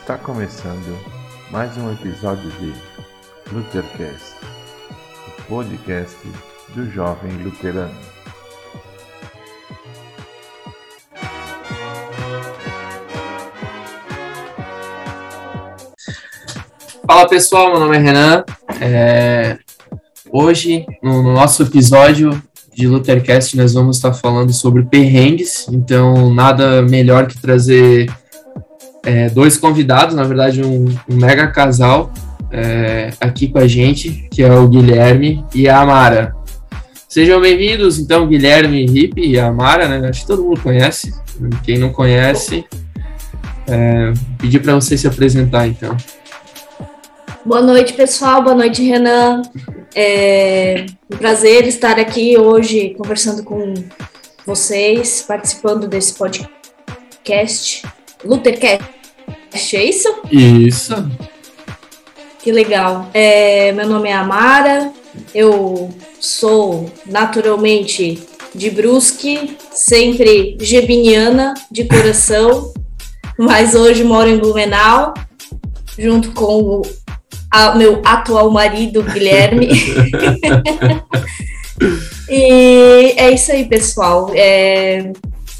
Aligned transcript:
Está 0.00 0.18
começando 0.18 0.98
mais 1.50 1.76
um 1.76 1.92
episódio 1.92 2.50
de 2.52 2.74
Luthercast, 3.52 4.34
o 5.28 5.42
podcast 5.42 6.16
do 6.74 6.90
jovem 6.90 7.30
luterano. 7.42 7.94
Fala 17.06 17.28
pessoal, 17.28 17.70
meu 17.70 17.80
nome 17.80 17.96
é 17.96 18.00
Renan. 18.00 18.44
É, 18.80 19.58
Hoje, 20.32 20.86
no, 21.02 21.24
no 21.24 21.32
nosso 21.32 21.64
episódio 21.64 22.40
de 22.72 22.86
Luthercast, 22.86 23.56
nós 23.56 23.74
vamos 23.74 23.96
estar 23.96 24.12
falando 24.12 24.52
sobre 24.52 24.84
perrengues, 24.84 25.66
então 25.68 26.32
nada 26.32 26.82
melhor 26.82 27.26
que 27.26 27.40
trazer 27.40 28.08
é, 29.04 29.28
dois 29.28 29.56
convidados, 29.56 30.14
na 30.14 30.24
verdade 30.24 30.62
um, 30.62 30.86
um 31.08 31.16
mega 31.16 31.46
casal 31.48 32.12
é, 32.50 33.10
aqui 33.20 33.48
com 33.48 33.58
a 33.58 33.66
gente, 33.66 34.28
que 34.30 34.42
é 34.42 34.52
o 34.52 34.68
Guilherme 34.68 35.44
e 35.54 35.68
a 35.68 35.80
Amara. 35.80 36.34
Sejam 37.08 37.40
bem-vindos, 37.40 37.98
então, 37.98 38.26
Guilherme 38.26 38.86
Ripe 38.86 39.20
e 39.20 39.38
a 39.38 39.48
Amara, 39.48 39.88
né? 39.88 40.08
Acho 40.08 40.20
que 40.20 40.26
todo 40.26 40.44
mundo 40.44 40.60
conhece. 40.60 41.12
Quem 41.64 41.78
não 41.78 41.92
conhece, 41.92 42.64
é, 43.66 44.12
pedir 44.38 44.60
para 44.60 44.74
você 44.74 44.96
se 44.96 45.08
apresentar, 45.08 45.66
então. 45.66 45.96
Boa 47.44 47.62
noite, 47.62 47.94
pessoal. 47.94 48.42
Boa 48.42 48.54
noite, 48.54 48.82
Renan. 48.82 49.42
É 49.94 50.86
um 51.12 51.16
prazer 51.16 51.66
estar 51.66 51.98
aqui 51.98 52.38
hoje 52.38 52.94
conversando 52.96 53.42
com 53.42 53.74
vocês, 54.46 55.24
participando 55.26 55.88
desse 55.88 56.14
podcast. 56.14 57.82
Luthercast, 58.24 58.84
é 59.74 59.84
isso? 59.84 60.14
Isso. 60.30 60.94
Que 62.42 62.52
legal. 62.52 63.08
É, 63.12 63.72
meu 63.72 63.88
nome 63.88 64.08
é 64.08 64.12
Amara, 64.12 64.92
eu 65.34 65.90
sou 66.18 66.90
naturalmente 67.06 68.22
de 68.54 68.70
Brusque, 68.70 69.56
sempre 69.72 70.56
gebiniana 70.60 71.54
de 71.70 71.84
coração, 71.84 72.72
mas 73.38 73.74
hoje 73.74 74.04
moro 74.04 74.28
em 74.28 74.38
Blumenau, 74.38 75.14
junto 75.98 76.32
com 76.32 76.62
o 76.62 76.82
a, 77.50 77.74
meu 77.74 78.00
atual 78.04 78.50
marido, 78.50 79.02
Guilherme. 79.02 79.68
e 82.28 83.14
é 83.16 83.30
isso 83.32 83.50
aí, 83.52 83.64
pessoal. 83.64 84.30
É, 84.34 85.12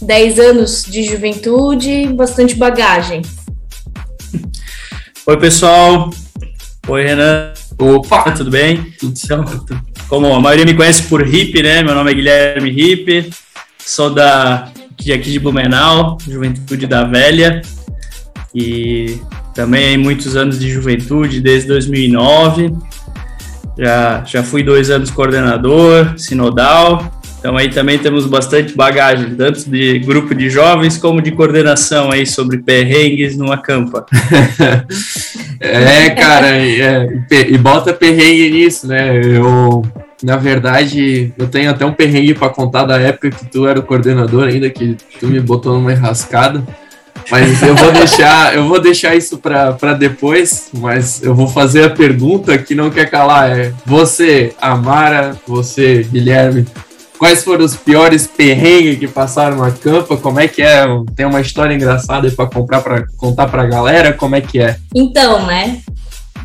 10 0.03 0.39
anos 0.39 0.85
de 0.85 1.03
juventude, 1.03 2.07
bastante 2.09 2.55
bagagem. 2.55 3.23
Oi, 5.27 5.37
pessoal. 5.37 6.11
Oi, 6.89 7.05
Renan. 7.05 7.53
Opa, 7.79 8.31
tudo 8.33 8.51
bem? 8.51 8.93
Tudo 8.99 9.19
certo. 9.19 9.65
Como 10.09 10.33
a 10.35 10.41
maioria 10.41 10.65
me 10.65 10.75
conhece 10.75 11.05
por 11.05 11.27
Hip, 11.27 11.63
né? 11.63 11.83
Meu 11.83 11.95
nome 11.95 12.11
é 12.11 12.15
Guilherme 12.15 12.71
Hip, 12.71 13.31
sou 13.79 14.11
da, 14.11 14.71
de 14.99 15.13
aqui 15.13 15.31
de 15.31 15.39
Blumenau, 15.39 16.19
Juventude 16.27 16.87
da 16.87 17.05
Velha. 17.05 17.63
E 18.55 19.19
também 19.55 19.97
muitos 19.97 20.37
anos 20.37 20.59
de 20.59 20.69
juventude, 20.69 21.41
desde 21.41 21.69
2009. 21.69 22.73
Já, 23.79 24.25
já 24.25 24.43
fui 24.43 24.63
dois 24.63 24.91
anos 24.91 25.11
coordenador, 25.11 26.19
sinodal. 26.19 27.20
Então 27.41 27.57
aí 27.57 27.71
também 27.71 27.99
temos 27.99 28.27
bastante 28.27 28.77
bagagem, 28.77 29.35
tanto 29.35 29.69
de 29.69 29.99
grupo 30.01 30.35
de 30.35 30.51
jovens 30.51 30.99
como 30.99 31.23
de 31.23 31.33
coordenação 31.33 32.13
aí 32.13 32.27
sobre 32.27 32.59
perrengues 32.59 33.35
numa 33.35 33.57
campa. 33.57 34.05
é, 35.59 36.11
cara, 36.11 36.49
é, 36.59 37.09
e 37.49 37.57
bota 37.57 37.95
perrengue 37.95 38.51
nisso, 38.51 38.87
né? 38.87 39.19
Eu, 39.25 39.83
na 40.23 40.37
verdade, 40.37 41.33
eu 41.39 41.49
tenho 41.49 41.71
até 41.71 41.87
um 41.87 41.95
perrengue 41.95 42.35
para 42.35 42.51
contar 42.51 42.85
da 42.85 43.01
época 43.01 43.31
que 43.31 43.47
tu 43.47 43.67
era 43.67 43.81
o 43.81 43.85
coordenador 43.85 44.47
ainda, 44.47 44.69
que 44.69 44.95
tu 45.19 45.27
me 45.27 45.41
botou 45.41 45.73
numa 45.73 45.93
enrascada. 45.93 46.63
Mas 47.31 47.63
eu 47.63 47.75
vou 47.75 47.91
deixar, 47.93 48.55
eu 48.55 48.69
vou 48.69 48.79
deixar 48.79 49.15
isso 49.15 49.39
para 49.39 49.95
depois, 49.95 50.69
mas 50.75 51.23
eu 51.23 51.35
vou 51.35 51.49
fazer 51.49 51.85
a 51.85 51.91
pergunta 51.91 52.59
que 52.59 52.75
não 52.75 52.91
quer 52.91 53.09
calar. 53.09 53.59
É 53.59 53.73
você, 53.87 54.53
Amara, 54.61 55.37
você, 55.47 56.07
Guilherme, 56.11 56.67
quais 57.21 57.45
foram 57.45 57.67
os 57.67 57.77
piores 57.77 58.27
perrengues 58.27 58.99
que 58.99 59.07
passaram 59.07 59.59
na 59.59 59.71
campa? 59.71 60.17
Como 60.17 60.41
é 60.41 60.49
que 60.49 60.63
é? 60.63 60.87
Tem 61.15 61.27
uma 61.27 61.43
história 61.43 61.75
engraçada 61.75 62.31
para 62.31 62.47
comprar 62.47 62.81
para 62.81 63.07
contar 63.19 63.47
para 63.47 63.63
a 63.63 63.67
galera? 63.67 64.15
Como 64.15 64.35
é 64.35 64.41
que 64.41 64.59
é? 64.59 64.79
Então, 64.95 65.45
né? 65.45 65.83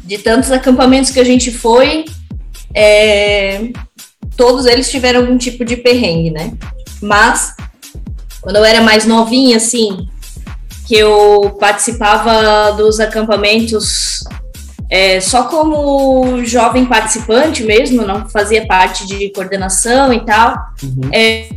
De 0.04 0.18
tantos 0.18 0.52
acampamentos 0.52 1.12
que 1.12 1.20
a 1.20 1.24
gente 1.24 1.50
foi, 1.50 2.04
é, 2.74 3.70
todos 4.36 4.66
eles 4.66 4.92
tiveram 4.92 5.22
algum 5.22 5.38
tipo 5.38 5.64
de 5.64 5.78
perrengue, 5.78 6.32
né? 6.32 6.52
Mas 7.02 7.56
quando 8.42 8.58
eu 8.58 8.66
era 8.66 8.82
mais 8.82 9.06
novinha, 9.06 9.56
assim, 9.56 10.10
que 10.86 10.96
eu 10.96 11.56
participava 11.58 12.74
dos 12.74 13.00
acampamentos 13.00 14.26
é, 14.90 15.20
só 15.20 15.44
como 15.44 16.44
jovem 16.46 16.86
participante 16.86 17.64
mesmo, 17.64 18.04
não 18.04 18.30
fazia 18.30 18.66
parte 18.68 19.06
de 19.08 19.30
coordenação 19.30 20.14
e 20.14 20.24
tal. 20.24 20.56
Uhum. 20.84 21.10
É, 21.12 21.50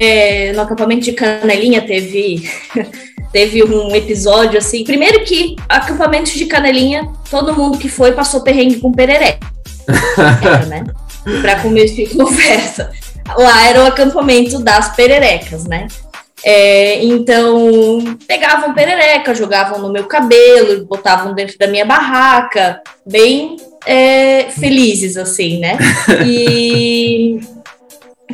é, 0.00 0.52
no 0.52 0.62
acampamento 0.62 1.04
de 1.04 1.12
Canelinha 1.12 1.82
teve, 1.82 2.48
teve 3.32 3.64
um 3.64 3.94
episódio 3.94 4.58
assim. 4.58 4.84
Primeiro 4.84 5.24
que 5.24 5.56
acampamento 5.68 6.30
de 6.30 6.46
Canelinha, 6.46 7.08
todo 7.30 7.54
mundo 7.54 7.78
que 7.78 7.88
foi 7.88 8.12
passou 8.12 8.42
perrengue 8.42 8.80
com 8.80 8.92
pereré. 8.92 9.38
Era, 10.42 10.66
né? 10.66 10.84
Pra 11.40 11.60
comer 11.60 11.86
de 11.86 12.06
conversa. 12.06 12.90
Lá 13.36 13.68
era 13.68 13.84
o 13.84 13.86
acampamento 13.86 14.58
das 14.60 14.94
pererecas, 14.94 15.64
né? 15.64 15.88
É, 16.44 17.04
então, 17.04 18.16
pegavam 18.26 18.72
perereca, 18.74 19.34
jogavam 19.34 19.80
no 19.80 19.92
meu 19.92 20.04
cabelo, 20.04 20.86
botavam 20.86 21.34
dentro 21.34 21.58
da 21.58 21.66
minha 21.66 21.84
barraca, 21.84 22.80
bem 23.04 23.56
é, 23.84 24.44
felizes, 24.50 25.16
assim, 25.16 25.58
né? 25.58 25.76
E 26.24 27.40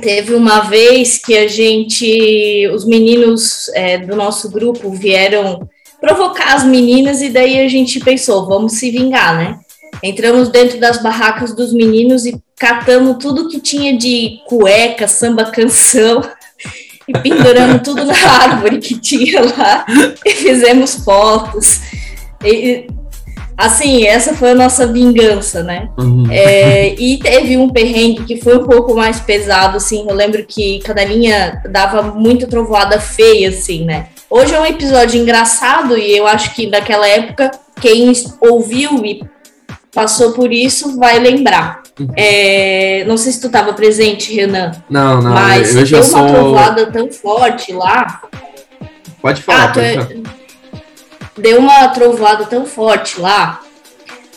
teve 0.00 0.34
uma 0.34 0.60
vez 0.60 1.18
que 1.18 1.36
a 1.36 1.48
gente, 1.48 2.68
os 2.74 2.84
meninos 2.84 3.70
é, 3.74 3.98
do 3.98 4.14
nosso 4.14 4.50
grupo 4.50 4.90
vieram 4.90 5.68
provocar 6.00 6.54
as 6.54 6.64
meninas, 6.64 7.22
e 7.22 7.30
daí 7.30 7.58
a 7.58 7.68
gente 7.68 8.00
pensou, 8.00 8.46
vamos 8.46 8.74
se 8.74 8.90
vingar, 8.90 9.36
né? 9.36 9.58
Entramos 10.02 10.50
dentro 10.50 10.78
das 10.78 11.02
barracas 11.02 11.54
dos 11.54 11.72
meninos 11.72 12.26
e 12.26 12.38
catamos 12.58 13.16
tudo 13.18 13.48
que 13.48 13.60
tinha 13.60 13.96
de 13.96 14.40
cueca, 14.46 15.08
samba 15.08 15.44
canção 15.46 16.20
e 17.08 17.12
penduramos 17.12 17.82
tudo 17.82 18.04
na 18.04 18.14
árvore 18.42 18.78
que 18.78 18.98
tinha 18.98 19.42
lá 19.42 19.86
e 20.24 20.30
fizemos 20.30 20.96
fotos. 20.96 21.80
E, 22.44 22.86
assim, 23.56 24.04
essa 24.04 24.34
foi 24.34 24.50
a 24.50 24.54
nossa 24.54 24.86
vingança, 24.86 25.62
né? 25.62 25.88
Uhum. 25.98 26.26
É, 26.30 26.94
e 26.94 27.18
teve 27.18 27.56
um 27.56 27.68
perrengue 27.68 28.24
que 28.24 28.40
foi 28.40 28.58
um 28.58 28.64
pouco 28.64 28.94
mais 28.94 29.20
pesado, 29.20 29.76
assim. 29.76 30.06
Eu 30.08 30.14
lembro 30.14 30.44
que 30.44 30.80
Cadelinha 30.80 31.62
dava 31.70 32.02
muita 32.02 32.46
trovoada 32.46 33.00
feia, 33.00 33.50
assim, 33.50 33.84
né? 33.84 34.08
Hoje 34.28 34.54
é 34.54 34.60
um 34.60 34.66
episódio 34.66 35.20
engraçado 35.20 35.96
e 35.96 36.16
eu 36.16 36.26
acho 36.26 36.54
que 36.54 36.66
daquela 36.66 37.06
época 37.06 37.50
quem 37.80 38.12
ouviu 38.40 39.04
e 39.04 39.22
passou 39.92 40.32
por 40.32 40.52
isso 40.52 40.98
vai 40.98 41.18
lembrar. 41.20 41.83
É, 42.16 43.04
não 43.06 43.16
sei 43.16 43.32
se 43.32 43.40
tu 43.40 43.46
estava 43.46 43.72
presente, 43.72 44.34
Renan. 44.34 44.72
Não, 44.90 45.22
não. 45.22 45.32
Mas 45.32 45.76
eu 45.76 45.86
já 45.86 46.00
deu 46.00 46.10
uma 46.10 46.28
trovoada 46.28 46.92
tão 46.92 47.12
forte 47.12 47.72
lá. 47.72 48.22
Pode 49.22 49.42
falar. 49.42 49.64
Ah, 49.64 49.72
pode 49.72 49.94
falar. 49.94 50.08
Deu 51.38 51.58
uma 51.58 51.88
trovoada 51.88 52.46
tão 52.46 52.66
forte 52.66 53.20
lá 53.20 53.60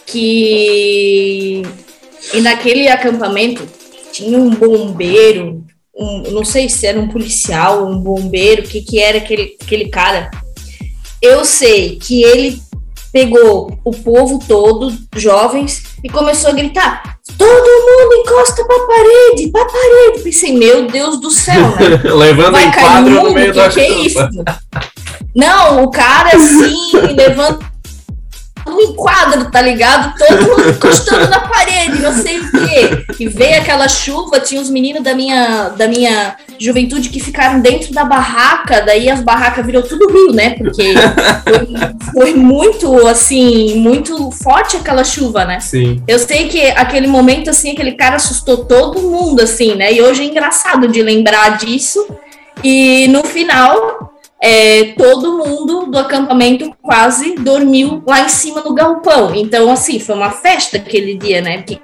que 0.05 1.63
e 2.33 2.41
naquele 2.41 2.87
acampamento 2.87 3.67
tinha 4.11 4.37
um 4.37 4.49
bombeiro, 4.49 5.63
um, 5.95 6.23
não 6.31 6.43
sei 6.43 6.67
se 6.69 6.85
era 6.87 6.99
um 6.99 7.07
policial, 7.07 7.87
um 7.87 7.99
bombeiro, 7.99 8.63
o 8.63 8.67
que 8.67 8.81
que 8.81 8.99
era 8.99 9.17
aquele, 9.17 9.55
aquele 9.61 9.89
cara. 9.89 10.31
Eu 11.21 11.45
sei 11.45 11.97
que 11.97 12.23
ele 12.23 12.61
pegou 13.11 13.79
o 13.83 13.91
povo 13.91 14.39
todo, 14.47 14.95
jovens, 15.15 15.83
e 16.03 16.09
começou 16.09 16.51
a 16.51 16.53
gritar: 16.53 17.17
Todo 17.37 17.47
mundo 17.47 18.15
encosta 18.15 18.63
pra 18.65 18.77
parede, 18.87 19.51
pra 19.51 19.65
parede. 19.65 20.23
Pensei, 20.23 20.57
meu 20.57 20.87
Deus 20.87 21.19
do 21.19 21.31
céu, 21.31 21.69
né? 21.75 22.11
Levando 22.11 22.53
Vai 22.53 22.71
cair 22.71 23.01
mundo, 23.03 23.23
no 23.23 23.33
meio 23.33 23.51
que 23.51 23.59
da 23.59 23.69
que 23.69 23.79
é 23.79 23.89
isso? 23.89 24.19
Não, 25.35 25.83
o 25.83 25.91
cara 25.91 26.35
assim, 26.35 26.91
levando 27.15 27.65
um 28.67 28.81
enquadro, 28.81 29.49
tá 29.49 29.61
ligado? 29.61 30.13
Todo 30.17 30.41
mundo 30.41 30.69
encostando 30.69 31.29
na 31.29 31.39
parede, 31.39 31.99
não 31.99 32.13
sei 32.13 32.39
o 32.39 32.51
quê. 32.51 33.05
E 33.19 33.27
veio 33.27 33.61
aquela 33.61 33.87
chuva, 33.87 34.39
tinha 34.39 34.61
os 34.61 34.69
meninos 34.69 35.03
da 35.03 35.13
minha, 35.13 35.69
da 35.69 35.87
minha 35.87 36.35
juventude 36.59 37.09
que 37.09 37.19
ficaram 37.19 37.59
dentro 37.59 37.93
da 37.93 38.03
barraca, 38.03 38.81
daí 38.81 39.09
as 39.09 39.21
barracas 39.21 39.65
virou 39.65 39.83
tudo 39.83 40.11
rio, 40.11 40.31
né? 40.33 40.51
Porque 40.51 40.93
foi, 41.45 42.13
foi, 42.13 42.33
muito, 42.33 43.07
assim, 43.07 43.75
muito 43.79 44.31
forte 44.31 44.77
aquela 44.77 45.03
chuva, 45.03 45.45
né? 45.45 45.59
Sim. 45.59 46.01
Eu 46.07 46.19
sei 46.19 46.47
que 46.47 46.61
aquele 46.71 47.07
momento, 47.07 47.49
assim, 47.49 47.71
aquele 47.71 47.93
cara 47.93 48.15
assustou 48.15 48.65
todo 48.65 49.01
mundo, 49.01 49.41
assim, 49.41 49.75
né? 49.75 49.93
E 49.93 50.01
hoje 50.01 50.23
é 50.23 50.25
engraçado 50.25 50.87
de 50.87 51.01
lembrar 51.01 51.57
disso. 51.57 52.07
E 52.63 53.07
no 53.09 53.23
final, 53.23 54.13
é, 54.41 54.93
todo 54.97 55.37
mundo 55.37 55.87
do 55.87 55.97
acampamento 55.97 56.71
quase 56.81 57.35
dormiu 57.35 58.03
lá 58.05 58.21
em 58.21 58.29
cima 58.29 58.61
no 58.61 58.73
galpão. 58.73 59.33
Então, 59.35 59.71
assim, 59.71 59.99
foi 59.99 60.15
uma 60.15 60.31
festa 60.31 60.77
aquele 60.77 61.15
dia, 61.15 61.41
né? 61.41 61.57
Porque 61.57 61.79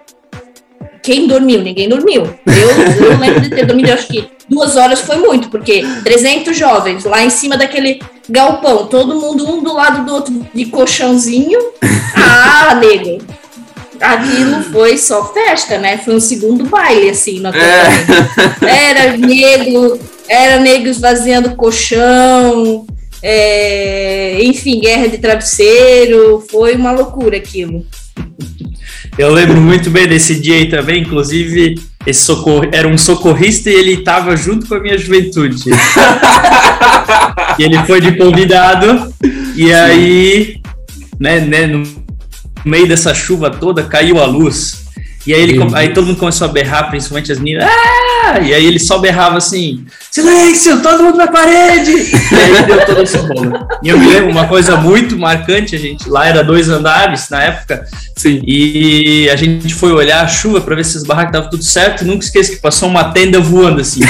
quem 1.03 1.27
dormiu? 1.27 1.61
Ninguém 1.61 1.89
dormiu. 1.89 2.23
Eu, 2.47 3.05
eu 3.05 3.19
lembro 3.19 3.41
de 3.41 3.49
ter 3.49 3.65
dormido, 3.65 3.91
acho 3.91 4.07
que 4.07 4.29
duas 4.49 4.75
horas 4.75 4.99
foi 5.01 5.17
muito, 5.17 5.49
porque 5.49 5.83
300 6.03 6.55
jovens 6.57 7.03
lá 7.05 7.23
em 7.23 7.29
cima 7.29 7.57
daquele 7.57 8.01
galpão, 8.29 8.87
todo 8.87 9.19
mundo 9.19 9.47
um 9.49 9.63
do 9.63 9.73
lado 9.73 10.05
do 10.05 10.13
outro 10.13 10.45
de 10.53 10.65
colchãozinho. 10.65 11.59
Ah, 12.15 12.75
nego. 12.75 13.21
Aquilo 13.99 14.61
foi 14.71 14.97
só 14.97 15.33
festa, 15.33 15.79
né? 15.79 15.97
Foi 15.97 16.15
um 16.15 16.19
segundo 16.19 16.63
baile, 16.65 17.09
assim, 17.09 17.39
acampamento. 17.45 18.11
É. 18.63 18.69
Era 18.91 19.17
nego, 19.17 19.99
era 20.27 20.59
nego 20.59 20.87
esvaziando 20.87 21.55
colchão, 21.55 22.85
é, 23.21 24.37
enfim, 24.43 24.81
guerra 24.81 25.07
de 25.07 25.17
travesseiro, 25.17 26.43
foi 26.51 26.75
uma 26.75 26.91
loucura 26.91 27.37
aquilo. 27.37 27.85
Eu 29.17 29.31
lembro 29.31 29.61
muito 29.61 29.91
bem 29.91 30.07
desse 30.07 30.39
dia 30.39 30.55
aí 30.55 30.67
também, 30.67 31.01
inclusive, 31.03 31.75
esse 32.05 32.21
socorro 32.21 32.67
era 32.71 32.87
um 32.87 32.97
socorrista 32.97 33.69
e 33.69 33.73
ele 33.73 33.93
estava 33.93 34.35
junto 34.35 34.67
com 34.67 34.73
a 34.73 34.79
minha 34.79 34.97
juventude. 34.97 35.69
e 37.59 37.63
ele 37.63 37.77
foi 37.85 38.01
de 38.01 38.17
convidado, 38.17 39.13
e 39.55 39.71
aí, 39.71 40.59
né, 41.19 41.39
né, 41.41 41.67
no 41.67 41.83
meio 42.65 42.87
dessa 42.87 43.13
chuva 43.13 43.51
toda, 43.51 43.83
caiu 43.83 44.19
a 44.19 44.25
luz. 44.25 44.82
E 45.25 45.33
aí, 45.33 45.41
ele, 45.41 45.59
aí 45.73 45.93
todo 45.93 46.07
mundo 46.07 46.19
começou 46.19 46.47
a 46.47 46.51
berrar, 46.51 46.89
principalmente 46.89 47.31
as 47.31 47.39
meninas. 47.39 47.65
Ah! 47.65 48.39
E 48.41 48.53
aí 48.53 48.65
ele 48.65 48.79
só 48.79 48.97
berrava 48.97 49.37
assim: 49.37 49.85
silêncio, 50.11 50.81
todo 50.81 51.03
mundo 51.03 51.17
na 51.17 51.27
parede! 51.27 51.93
E 52.33 52.35
aí 52.35 52.63
deu 52.65 52.85
todo 52.85 53.01
esse 53.01 53.17
bolo. 53.17 53.67
E 53.83 53.89
eu 53.89 53.97
me 53.97 54.07
lembro 54.07 54.31
uma 54.31 54.47
coisa 54.47 54.75
muito 54.75 55.17
marcante: 55.17 55.75
a 55.75 55.79
gente 55.79 56.09
lá 56.09 56.27
era 56.27 56.43
dois 56.43 56.67
andares 56.67 57.29
na 57.29 57.43
época. 57.43 57.85
Sim. 58.17 58.41
E 58.45 59.29
a 59.29 59.35
gente 59.35 59.73
foi 59.73 59.91
olhar 59.91 60.23
a 60.23 60.27
chuva 60.27 60.61
para 60.61 60.75
ver 60.75 60.85
se 60.85 60.97
as 60.97 61.03
barracas 61.03 61.31
estavam 61.31 61.49
tudo 61.49 61.63
certo. 61.63 62.05
Nunca 62.05 62.25
esqueço 62.25 62.51
que 62.51 62.57
passou 62.57 62.89
uma 62.89 63.05
tenda 63.11 63.39
voando 63.39 63.81
assim. 63.81 64.01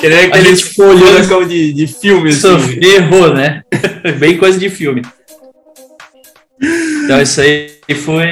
Queria 0.00 0.30
que 0.30 0.38
a 0.38 0.42
gente 0.42 0.64
ficou 0.64 0.88
olhando 0.88 1.48
de, 1.48 1.72
de 1.72 1.86
filme. 1.86 2.30
Assim. 2.30 2.78
Errou, 2.80 3.34
né? 3.34 3.62
Bem 4.18 4.36
coisa 4.36 4.58
de 4.58 4.68
filme. 4.68 5.02
Então 7.10 7.20
isso 7.20 7.40
aí 7.40 7.76
foi. 8.04 8.28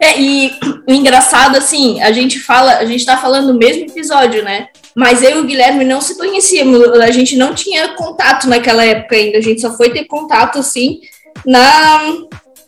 É, 0.00 0.20
e 0.20 0.50
o 0.88 0.92
engraçado, 0.92 1.56
assim, 1.56 2.02
a 2.02 2.10
gente 2.10 2.40
fala, 2.40 2.78
a 2.78 2.84
gente 2.84 3.06
tá 3.06 3.16
falando 3.16 3.52
no 3.52 3.58
mesmo 3.58 3.84
episódio, 3.84 4.42
né? 4.42 4.66
Mas 4.92 5.22
eu 5.22 5.38
e 5.38 5.40
o 5.40 5.44
Guilherme 5.44 5.84
não 5.84 6.00
se 6.00 6.18
conhecíamos, 6.18 6.82
a 7.00 7.12
gente 7.12 7.36
não 7.36 7.54
tinha 7.54 7.94
contato 7.94 8.48
naquela 8.48 8.84
época 8.84 9.14
ainda, 9.14 9.38
a 9.38 9.40
gente 9.40 9.60
só 9.60 9.76
foi 9.76 9.90
ter 9.90 10.04
contato, 10.06 10.58
assim, 10.58 11.00
na, 11.46 12.00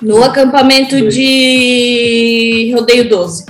no 0.00 0.22
acampamento 0.22 1.08
de 1.08 2.72
Rodeio 2.72 3.08
12. 3.08 3.44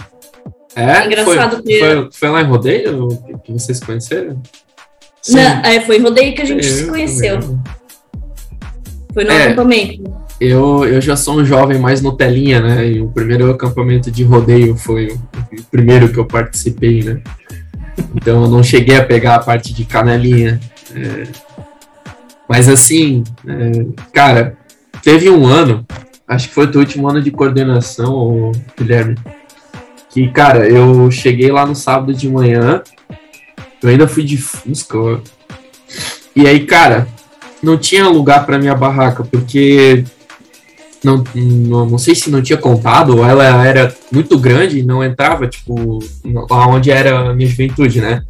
É? 0.75 0.85
é 0.85 1.07
engraçado 1.07 1.63
foi, 1.63 1.79
foi, 1.79 2.09
foi, 2.13 2.29
lá 2.31 2.41
em 2.41 2.47
Rodeio 2.47 3.09
que 3.45 3.53
vocês 3.53 3.79
conheceram? 3.79 4.41
Sim. 5.21 5.35
Não, 5.35 5.61
é, 5.63 5.81
foi 5.83 5.99
em 5.99 6.01
Rodeio 6.01 6.35
que 6.35 6.41
a 6.41 6.47
gente 6.47 6.67
eu, 6.67 6.73
se 6.73 6.87
conheceu. 6.87 7.41
Foi 9.13 9.25
no 9.25 9.33
é. 9.33 9.45
acampamento 9.45 10.26
eu, 10.41 10.85
eu 10.85 11.01
já 11.01 11.17
sou 11.17 11.39
um 11.39 11.45
jovem 11.45 11.79
mais 11.79 12.03
Nutelinha, 12.03 12.61
né? 12.61 12.89
E 12.89 13.01
o 13.01 13.09
primeiro 13.09 13.51
acampamento 13.51 14.11
de 14.11 14.23
rodeio 14.23 14.77
foi 14.77 15.09
o, 15.09 15.63
primeiro 15.71 16.13
que 16.13 16.19
eu 16.19 16.27
participei, 16.27 17.03
né? 17.03 17.21
Então 18.15 18.45
eu 18.45 18.51
não 18.51 18.63
cheguei 18.63 18.97
a 18.97 19.05
pegar 19.05 19.37
a 19.37 19.43
parte 19.43 19.73
de 19.73 19.85
canelinha. 19.85 20.61
É, 20.95 21.25
mas 22.49 22.69
assim, 22.69 23.25
é, 23.47 23.87
cara, 24.13 24.57
teve 25.03 25.31
um 25.31 25.47
ano, 25.47 25.87
acho 26.29 26.49
que 26.49 26.55
foi 26.55 26.67
o 26.67 26.79
último 26.79 27.09
ano 27.09 27.23
de 27.23 27.31
coordenação, 27.31 28.53
Guilherme, 28.79 29.17
que, 30.11 30.29
cara, 30.29 30.69
eu 30.69 31.11
cheguei 31.11 31.51
lá 31.51 31.67
no 31.67 31.75
sábado 31.75 32.15
de 32.15 32.29
manhã, 32.29 32.83
eu 33.83 33.89
ainda 33.89 34.07
fui 34.07 34.23
de 34.23 34.37
Fusca, 34.37 35.21
e 36.35 36.47
aí, 36.47 36.67
cara, 36.67 37.09
não 37.63 37.77
tinha 37.77 38.09
lugar 38.09 38.45
para 38.47 38.59
minha 38.59 38.75
barraca, 38.75 39.25
porque 39.25 40.05
não, 41.07 41.23
não, 41.35 41.87
não, 41.87 41.99
sei 41.99 42.17
se 42.17 42.29
não 42.29 42.43
tinha 42.43 42.59
contado, 42.59 43.17
ou 43.17 43.25
ela 43.25 43.65
era 43.65 43.95
muito 44.11 44.37
grande 44.37 44.81
e 44.81 44.83
não 44.83 45.05
entrava, 45.05 45.47
tipo, 45.47 46.01
lá 46.51 46.67
onde 46.67 46.91
era 46.91 47.31
a 47.31 47.33
minha 47.33 47.49
juventude, 47.49 48.01
né? 48.01 48.23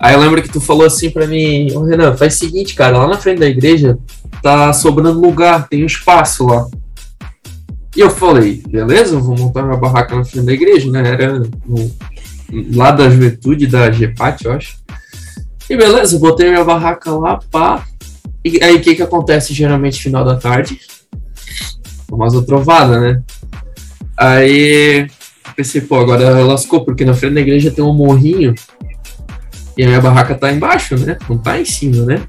Aí 0.00 0.12
eu 0.12 0.20
lembro 0.20 0.42
que 0.42 0.48
tu 0.48 0.60
falou 0.60 0.84
assim 0.84 1.08
para 1.08 1.26
mim, 1.26 1.70
ô 1.72 1.78
oh, 1.78 1.84
Renan, 1.84 2.16
faz 2.16 2.34
o 2.34 2.38
seguinte, 2.38 2.74
cara, 2.74 2.98
lá 2.98 3.06
na 3.06 3.16
frente 3.16 3.38
da 3.38 3.46
igreja 3.46 3.96
tá 4.42 4.72
sobrando 4.72 5.20
lugar, 5.20 5.68
tem 5.68 5.84
um 5.84 5.86
espaço 5.86 6.46
lá. 6.46 6.66
E 7.96 8.00
eu 8.00 8.10
falei, 8.10 8.60
beleza, 8.66 9.16
vou 9.20 9.38
montar 9.38 9.62
minha 9.62 9.78
barraca 9.78 10.16
na 10.16 10.24
frente 10.24 10.46
da 10.46 10.52
igreja, 10.52 10.90
né? 10.90 11.08
Era 11.08 11.38
no, 11.38 11.94
lá 12.74 12.90
da 12.90 13.08
juventude 13.08 13.68
da 13.68 13.90
GEPAT, 13.90 14.44
eu 14.44 14.52
acho. 14.52 14.78
E 15.70 15.76
beleza, 15.76 16.18
botei 16.18 16.50
minha 16.50 16.64
barraca 16.64 17.12
lá, 17.12 17.38
pá. 17.50 17.86
E 18.44 18.62
aí 18.62 18.74
o 18.74 18.80
que 18.80 18.96
que 18.96 19.02
acontece 19.02 19.54
geralmente 19.54 20.02
final 20.02 20.24
da 20.24 20.36
tarde? 20.36 20.80
Famosa 22.14 22.42
trovada, 22.42 23.00
né? 23.00 23.22
Aí 24.16 25.06
pensei, 25.56 25.80
pô, 25.80 25.96
agora 25.96 26.44
lascou, 26.44 26.84
porque 26.84 27.04
na 27.04 27.14
frente 27.14 27.34
da 27.34 27.40
igreja 27.40 27.70
tem 27.70 27.84
um 27.84 27.92
morrinho 27.92 28.54
e 29.76 29.84
a 29.84 29.86
minha 29.86 30.00
barraca 30.00 30.34
tá 30.34 30.52
embaixo, 30.52 30.96
né? 30.96 31.16
Não 31.28 31.36
tá 31.36 31.60
em 31.60 31.64
cima, 31.64 32.04
né? 32.04 32.22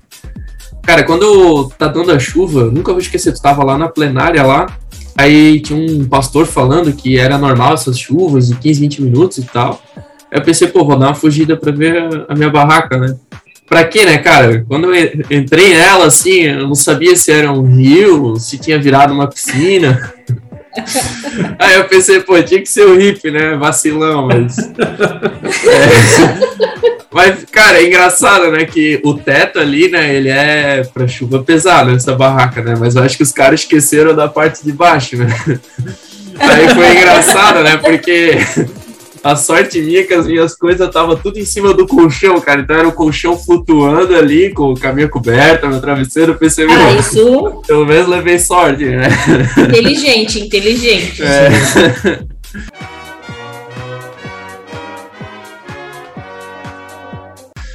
Cara, 0.83 1.03
quando 1.03 1.69
tá 1.77 1.87
dando 1.87 2.11
a 2.11 2.19
chuva, 2.19 2.65
nunca 2.65 2.91
vou 2.91 3.01
esquecer, 3.01 3.33
tu 3.33 3.41
tava 3.41 3.63
lá 3.63 3.77
na 3.77 3.87
plenária 3.87 4.43
lá, 4.43 4.67
aí 5.17 5.59
tinha 5.59 5.79
um 5.79 6.05
pastor 6.07 6.45
falando 6.45 6.93
que 6.93 7.17
era 7.17 7.37
normal 7.37 7.73
essas 7.73 7.97
chuvas 7.97 8.47
de 8.47 8.55
15, 8.55 8.79
20 8.81 9.01
minutos 9.03 9.37
e 9.39 9.43
tal. 9.43 9.81
Aí 10.31 10.39
eu 10.39 10.43
pensei, 10.43 10.67
pô, 10.67 10.85
vou 10.85 10.97
dar 10.97 11.07
uma 11.07 11.15
fugida 11.15 11.57
pra 11.57 11.71
ver 11.71 12.25
a 12.27 12.35
minha 12.35 12.49
barraca, 12.49 12.97
né? 12.97 13.15
Pra 13.67 13.83
quê, 13.83 14.05
né, 14.05 14.19
cara? 14.19 14.63
Quando 14.67 14.93
eu 14.93 15.11
entrei 15.31 15.73
nela, 15.73 16.05
assim, 16.05 16.41
eu 16.43 16.67
não 16.67 16.75
sabia 16.75 17.15
se 17.15 17.31
era 17.31 17.51
um 17.51 17.63
rio, 17.63 18.35
se 18.37 18.57
tinha 18.57 18.79
virado 18.79 19.13
uma 19.13 19.27
piscina. 19.27 20.13
Aí 21.57 21.75
eu 21.75 21.85
pensei, 21.85 22.19
pô, 22.19 22.41
tinha 22.43 22.61
que 22.61 22.69
ser 22.69 22.85
o 22.85 22.97
hippie, 22.97 23.31
né? 23.31 23.55
Vacilão, 23.55 24.27
mas. 24.27 24.55
É. 25.67 26.95
Mas, 27.15 27.45
cara, 27.49 27.81
é 27.81 27.85
engraçado, 27.85 28.51
né? 28.51 28.65
Que 28.65 28.99
o 29.01 29.13
teto 29.13 29.57
ali, 29.57 29.89
né? 29.89 30.13
Ele 30.13 30.27
é 30.27 30.83
pra 30.93 31.07
chuva 31.07 31.41
pesada, 31.41 31.93
essa 31.93 32.13
barraca, 32.13 32.61
né? 32.61 32.75
Mas 32.77 32.97
eu 32.97 33.03
acho 33.03 33.15
que 33.15 33.23
os 33.23 33.31
caras 33.31 33.61
esqueceram 33.61 34.13
da 34.13 34.27
parte 34.27 34.65
de 34.65 34.73
baixo, 34.73 35.15
né? 35.15 35.27
Aí 36.37 36.69
foi 36.75 36.97
engraçado, 36.97 37.63
né? 37.63 37.77
Porque 37.77 38.37
a 39.25 39.35
sorte 39.35 39.81
minha 39.81 40.01
é 40.01 40.03
que 40.03 40.13
as 40.13 40.27
minhas 40.27 40.55
coisas 40.55 40.87
estavam 40.87 41.15
tudo 41.15 41.39
em 41.39 41.45
cima 41.45 41.73
do 41.73 41.87
colchão, 41.87 42.39
cara. 42.39 42.61
Então 42.61 42.75
era 42.75 42.87
o 42.87 42.91
colchão 42.91 43.35
flutuando 43.35 44.15
ali, 44.15 44.53
com 44.53 44.75
a 44.83 44.93
minha 44.93 45.09
coberta, 45.09 45.67
meu 45.67 45.81
travesseiro. 45.81 46.33
Eu 46.33 46.37
pensei, 46.37 46.67
ah, 46.69 46.93
isso... 46.93 47.63
pelo 47.65 47.87
menos 47.87 48.07
levei 48.07 48.37
sorte, 48.37 48.85
né? 48.85 49.07
Inteligente, 49.67 50.39
inteligente. 50.39 51.23
É. 51.23 51.49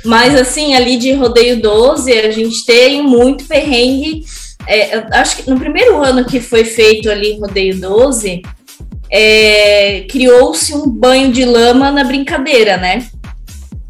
Mas 0.04 0.36
assim, 0.36 0.76
ali 0.76 0.98
de 0.98 1.14
rodeio 1.14 1.60
12, 1.60 2.12
a 2.12 2.30
gente 2.30 2.64
tem 2.64 3.02
muito 3.02 3.44
perrengue. 3.46 4.22
É, 4.68 5.04
acho 5.18 5.38
que 5.38 5.50
no 5.50 5.58
primeiro 5.58 6.00
ano 6.00 6.24
que 6.24 6.38
foi 6.38 6.64
feito 6.64 7.10
ali 7.10 7.40
rodeio 7.40 7.80
12, 7.80 8.40
é, 9.10 10.04
criou-se 10.08 10.74
um 10.74 10.88
banho 10.88 11.32
de 11.32 11.44
lama 11.44 11.90
na 11.90 12.04
brincadeira, 12.04 12.76
né? 12.76 13.06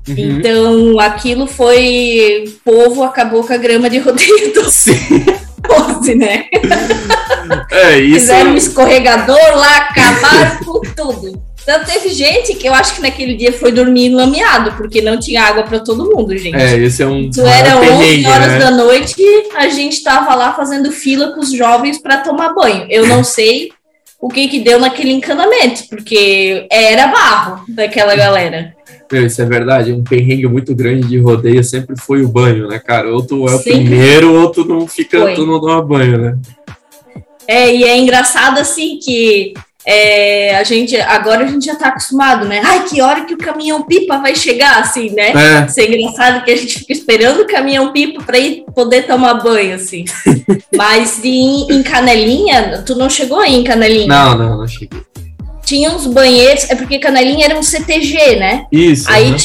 Uhum. 0.09 0.15
Então, 0.17 0.99
aquilo 0.99 1.47
foi. 1.47 2.45
O 2.47 2.51
povo 2.65 3.03
acabou 3.03 3.45
com 3.45 3.53
a 3.53 3.59
grama 3.59 3.91
de 3.91 3.99
rodeio 3.99 4.53
do 4.53 4.63
Pose, 5.63 6.15
né? 6.15 6.47
É, 7.71 7.99
isso... 7.99 8.21
Fizeram 8.21 8.53
um 8.53 8.57
escorregador 8.57 9.57
lá, 9.57 9.77
acabaram 9.77 10.65
com 10.65 10.81
tudo. 10.81 11.51
Então 11.63 11.85
teve 11.85 12.09
gente 12.09 12.55
que 12.55 12.67
eu 12.67 12.75
acho 12.75 12.95
que 12.95 13.03
naquele 13.03 13.35
dia 13.35 13.53
foi 13.53 13.71
dormir 13.71 14.09
lameado, 14.09 14.73
porque 14.73 15.03
não 15.03 15.19
tinha 15.19 15.43
água 15.43 15.63
para 15.63 15.79
todo 15.79 16.11
mundo, 16.11 16.37
gente. 16.37 16.57
É, 16.57 16.77
esse 16.79 17.03
é 17.03 17.07
um. 17.07 17.29
Isso 17.29 17.47
era 17.47 17.77
11 17.77 18.27
horas 18.27 18.49
né? 18.49 18.59
da 18.59 18.71
noite, 18.71 19.15
a 19.55 19.69
gente 19.69 19.93
estava 19.93 20.35
lá 20.35 20.55
fazendo 20.55 20.91
fila 20.91 21.33
com 21.33 21.41
os 21.41 21.53
jovens 21.53 21.99
para 21.99 22.19
tomar 22.19 22.55
banho. 22.55 22.87
Eu 22.89 23.07
não 23.07 23.23
sei 23.23 23.71
o 24.21 24.29
que 24.29 24.49
que 24.49 24.61
deu 24.61 24.79
naquele 24.79 25.13
encanamento, 25.13 25.89
porque 25.89 26.67
era 26.71 27.07
barro 27.07 27.65
daquela 27.69 28.15
galera. 28.15 28.75
Meu, 29.11 29.27
isso 29.27 29.41
é 29.43 29.45
verdade. 29.45 29.93
Um 29.93 30.05
perrengue 30.05 30.47
muito 30.47 30.75
grande 30.75 31.09
de 31.09 31.19
rodeio 31.19 31.65
sempre 31.65 31.97
foi 31.99 32.23
o 32.23 32.29
banho, 32.29 32.69
né, 32.69 32.79
cara? 32.79 33.13
Ou 33.13 33.27
tu 33.27 33.49
é 33.49 33.55
o 33.55 33.63
primeiro, 33.63 34.35
ou 34.35 34.51
tu 34.51 34.65
não 34.65 34.87
fica, 34.87 35.21
foi. 35.21 35.35
tu 35.35 35.47
não 35.47 35.61
toma 35.61 35.83
banho, 35.83 36.19
né? 36.19 36.39
É, 37.49 37.75
e 37.75 37.83
é 37.83 37.97
engraçado 37.97 38.59
assim 38.59 38.99
que 39.03 39.55
é, 39.93 40.57
a 40.57 40.63
gente 40.63 40.97
agora 41.01 41.45
a 41.45 41.49
gente 41.49 41.67
já 41.67 41.75
tá 41.75 41.89
acostumado, 41.89 42.47
né? 42.47 42.63
Ai, 42.65 42.85
que 42.85 43.03
hora 43.03 43.25
que 43.25 43.35
o 43.35 43.39
caminhão 43.39 43.83
pipa 43.83 44.19
vai 44.19 44.37
chegar, 44.37 44.79
assim, 44.79 45.11
né? 45.11 45.33
É. 45.33 45.67
Isso 45.67 45.81
é 45.81 45.85
engraçado 45.85 46.45
que 46.45 46.51
a 46.53 46.57
gente 46.57 46.79
fica 46.79 46.93
esperando 46.93 47.41
o 47.41 47.47
caminhão 47.49 47.91
pipa 47.91 48.23
para 48.23 48.39
ir 48.39 48.65
poder 48.73 49.09
tomar 49.09 49.35
banho, 49.35 49.75
assim. 49.75 50.05
Mas 50.77 51.25
em, 51.25 51.67
em 51.69 51.83
Canelinha, 51.83 52.85
tu 52.87 52.95
não 52.95 53.11
chegou 53.11 53.41
aí 53.41 53.57
em 53.57 53.65
Canelinha? 53.65 54.07
Não, 54.07 54.39
não, 54.39 54.59
não 54.59 54.69
cheguei. 54.69 55.01
Tinha 55.65 55.91
uns 55.91 56.07
banheiros, 56.07 56.71
é 56.71 56.77
porque 56.77 57.01
Canelinha 57.01 57.47
era 57.47 57.59
um 57.59 57.63
CTG, 57.63 58.37
né? 58.37 58.67
Isso. 58.71 59.11
Aí 59.11 59.33
uhum. 59.33 59.37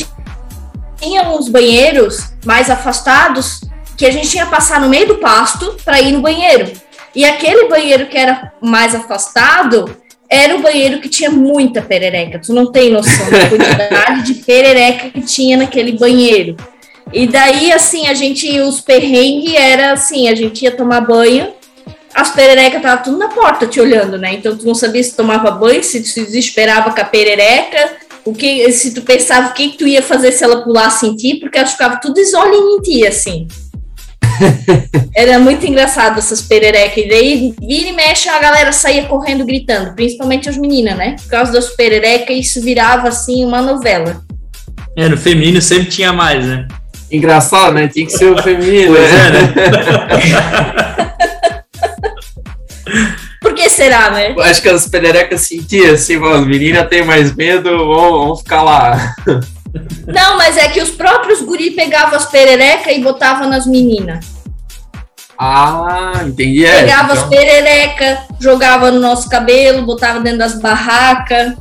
tinha 1.02 1.28
uns 1.28 1.50
banheiros 1.50 2.20
mais 2.46 2.70
afastados 2.70 3.62
que 3.98 4.06
a 4.06 4.12
gente 4.12 4.30
tinha 4.30 4.46
que 4.46 4.52
passar 4.52 4.80
no 4.80 4.90
meio 4.90 5.08
do 5.08 5.16
pasto 5.16 5.76
para 5.84 6.00
ir 6.00 6.12
no 6.12 6.22
banheiro. 6.22 6.72
E 7.16 7.26
aquele 7.26 7.68
banheiro 7.68 8.06
que 8.06 8.18
era 8.18 8.54
mais 8.62 8.94
afastado 8.94 10.05
era 10.30 10.56
o 10.56 10.62
banheiro 10.62 11.00
que 11.00 11.10
tinha 11.10 11.30
muita 11.30 11.82
perereca. 11.82 12.40
Tu 12.40 12.54
não 12.54 12.72
tem 12.72 12.92
noção 12.92 13.30
da 13.30 13.50
quantidade 13.50 14.24
de 14.24 14.34
perereca 14.42 15.10
que 15.10 15.22
tinha 15.22 15.58
naquele 15.58 15.94
banheiro. 15.94 16.56
E 17.14 17.28
daí, 17.28 17.72
assim, 17.72 18.08
a 18.08 18.14
gente, 18.14 18.60
os 18.62 18.82
perrengues 18.82 19.54
era 19.54 19.94
assim, 19.94 20.28
a 20.28 20.36
gente 20.36 20.64
ia 20.64 20.72
tomar 20.72 21.02
banho, 21.02 21.54
as 22.14 22.32
pererecas 22.32 22.78
estavam 22.78 23.04
tudo 23.04 23.18
na 23.18 23.28
porta 23.28 23.68
te 23.68 23.80
olhando, 23.80 24.18
né? 24.18 24.34
Então 24.34 24.58
tu 24.58 24.66
não 24.66 24.74
sabia 24.74 25.04
se 25.04 25.16
tomava 25.16 25.52
banho, 25.52 25.84
se 25.84 26.02
tu 26.02 26.08
se 26.08 26.24
desesperava 26.24 26.92
com 26.92 27.02
a 27.02 27.06
perereca, 27.06 27.98
o 28.24 28.34
que, 28.34 28.72
se 28.72 28.94
tu 28.94 29.02
pensava 29.04 29.50
o 29.50 29.54
que, 29.54 29.70
que 29.70 29.78
tu 29.78 29.88
ia 29.88 30.02
fazer 30.02 30.32
se 30.32 30.44
ela 30.44 30.64
pulasse 30.64 31.06
em 31.06 31.16
ti, 31.16 31.36
porque 31.36 31.58
elas 31.58 31.74
ficavam 31.74 32.00
tudo 32.00 32.20
isolinho 32.20 32.78
em 32.78 32.82
ti, 32.82 33.06
assim. 33.06 33.48
Era 35.16 35.40
muito 35.40 35.66
engraçado 35.66 36.20
essas 36.20 36.42
pererecas. 36.42 36.98
E 36.98 37.08
daí, 37.08 37.54
vira 37.60 37.90
e 37.90 37.94
mexe, 37.94 38.30
a 38.30 38.40
galera 38.40 38.72
saía 38.72 39.06
correndo 39.06 39.46
gritando, 39.46 39.94
principalmente 39.96 40.50
as 40.50 40.58
meninas, 40.58 40.98
né? 40.98 41.16
Por 41.22 41.30
causa 41.30 41.52
das 41.52 41.70
pererecas, 41.70 42.36
isso 42.38 42.62
virava 42.62 43.08
assim 43.08 43.46
uma 43.46 43.62
novela. 43.62 44.22
É, 44.98 45.08
no 45.10 45.18
feminino 45.18 45.62
sempre 45.62 45.88
tinha 45.88 46.14
mais, 46.14 46.46
né? 46.46 46.68
Engraçado, 47.12 47.74
né? 47.74 47.88
Tinha 47.88 48.06
que 48.06 48.12
ser 48.12 48.32
o 48.32 48.42
feminino. 48.42 48.96
Pois 48.96 49.12
né? 49.12 49.28
é, 49.28 49.32
né? 49.32 50.76
Por 53.42 53.54
que 53.54 53.70
será, 53.70 54.10
né? 54.12 54.36
Acho 54.40 54.62
que 54.62 54.70
as 54.70 54.88
pererecas 54.88 55.42
sentiam 55.42 55.94
assim, 55.94 56.16
as 56.16 56.46
meninas 56.48 56.88
têm 56.90 57.04
mais 57.04 57.36
medo, 57.36 57.70
vão, 57.78 58.26
vão 58.26 58.36
ficar 58.36 58.64
lá. 58.64 59.16
Não, 60.08 60.38
mas 60.38 60.58
é 60.58 60.68
que 60.70 60.82
os 60.82 60.92
próprios 60.92 61.42
guri 61.42 61.72
pegavam 61.72 62.16
as 62.16 62.26
pererecas 62.26 62.96
e 62.96 63.02
botavam 63.02 63.50
nas 63.50 63.66
meninas. 63.66 64.26
Ah, 65.38 66.24
entendi. 66.26 66.66
É, 66.66 66.82
Pegava 66.82 67.12
então... 67.14 67.24
as 67.24 67.30
pererecas, 67.30 68.20
jogava 68.40 68.92
no 68.92 69.00
nosso 69.00 69.30
cabelo, 69.30 69.86
botava 69.86 70.20
dentro 70.22 70.40
das 70.40 70.60
barracas. 70.60 71.54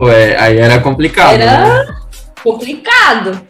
Ué, 0.00 0.36
aí 0.38 0.58
era 0.58 0.78
complicado. 0.80 1.40
Era 1.40 1.84
né? 1.84 1.96
complicado. 2.42 3.40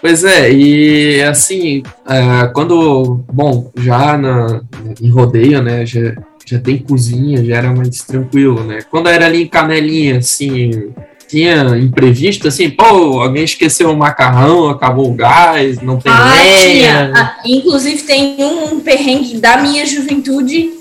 Pois 0.00 0.24
é, 0.24 0.50
e 0.50 1.22
assim, 1.22 1.82
é, 2.08 2.46
quando, 2.54 3.22
bom, 3.30 3.70
já 3.76 4.16
na, 4.16 4.62
em 5.00 5.10
rodeio, 5.10 5.62
né, 5.62 5.84
já, 5.84 6.14
já 6.46 6.58
tem 6.58 6.78
cozinha, 6.78 7.44
já 7.44 7.56
era 7.56 7.70
mais 7.70 7.98
tranquilo, 7.98 8.64
né? 8.64 8.78
Quando 8.90 9.10
era 9.10 9.26
ali 9.26 9.42
em 9.42 9.46
Canelinha, 9.46 10.18
assim, 10.18 10.90
tinha 11.30 11.78
imprevisto, 11.78 12.48
assim, 12.48 12.68
pô, 12.68 13.20
alguém 13.20 13.44
esqueceu 13.44 13.90
o 13.90 13.96
macarrão, 13.96 14.68
acabou 14.68 15.08
o 15.08 15.14
gás, 15.14 15.80
não 15.80 15.98
tem 15.98 16.10
ah, 16.10 16.34
lenha. 16.34 17.12
Ah, 17.14 17.36
inclusive 17.46 18.02
tem 18.02 18.36
um 18.42 18.80
perrengue 18.80 19.38
da 19.38 19.58
minha 19.58 19.86
juventude 19.86 20.72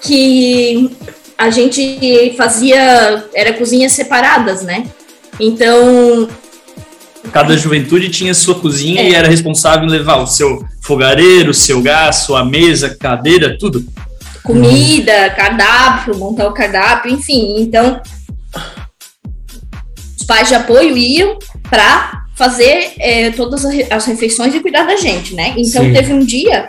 que 0.00 0.88
a 1.36 1.50
gente 1.50 2.32
fazia, 2.36 3.24
era 3.34 3.52
cozinhas 3.54 3.92
separadas, 3.92 4.62
né? 4.62 4.86
Então... 5.40 6.28
Cada 7.32 7.56
juventude 7.56 8.08
tinha 8.08 8.34
sua 8.34 8.54
cozinha 8.54 9.02
é. 9.02 9.10
e 9.10 9.14
era 9.14 9.28
responsável 9.28 9.88
em 9.88 9.90
levar 9.90 10.18
o 10.18 10.26
seu 10.26 10.64
fogareiro, 10.80 11.50
o 11.50 11.54
seu 11.54 11.82
gás, 11.82 12.16
sua 12.16 12.44
mesa, 12.44 12.96
cadeira, 12.98 13.56
tudo. 13.58 13.84
Comida, 14.44 15.30
cardápio, 15.30 16.16
montar 16.16 16.48
o 16.48 16.52
cardápio, 16.52 17.12
enfim. 17.12 17.56
Então, 17.60 18.00
pais 20.32 20.48
de 20.48 20.54
apoio 20.54 20.96
iam 20.96 21.38
para 21.68 22.24
fazer 22.34 22.94
é, 22.98 23.30
todas 23.32 23.66
as 23.90 24.06
refeições 24.06 24.54
e 24.54 24.60
cuidar 24.60 24.84
da 24.84 24.96
gente, 24.96 25.34
né? 25.34 25.52
Então 25.58 25.84
Sim. 25.84 25.92
teve 25.92 26.10
um 26.14 26.20
dia, 26.20 26.66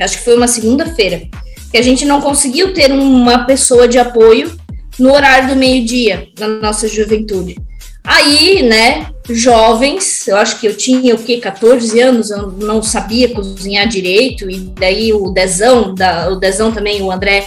acho 0.00 0.16
que 0.16 0.24
foi 0.24 0.34
uma 0.34 0.48
segunda-feira, 0.48 1.24
que 1.70 1.76
a 1.76 1.82
gente 1.82 2.06
não 2.06 2.22
conseguiu 2.22 2.72
ter 2.72 2.90
uma 2.90 3.44
pessoa 3.44 3.86
de 3.86 3.98
apoio 3.98 4.50
no 4.98 5.12
horário 5.12 5.50
do 5.50 5.56
meio-dia 5.56 6.28
na 6.38 6.48
nossa 6.48 6.88
juventude. 6.88 7.58
Aí, 8.02 8.62
né, 8.62 9.08
jovens, 9.28 10.26
eu 10.26 10.38
acho 10.38 10.58
que 10.58 10.66
eu 10.66 10.74
tinha 10.74 11.14
o 11.14 11.18
que 11.18 11.36
14 11.36 12.00
anos, 12.00 12.30
eu 12.30 12.50
não 12.50 12.82
sabia 12.82 13.28
cozinhar 13.28 13.86
direito 13.86 14.50
e 14.50 14.58
daí 14.58 15.12
o 15.12 15.30
Dezão, 15.30 15.94
da, 15.94 16.30
o 16.30 16.36
Dezão 16.36 16.72
também, 16.72 17.02
o 17.02 17.12
André 17.12 17.46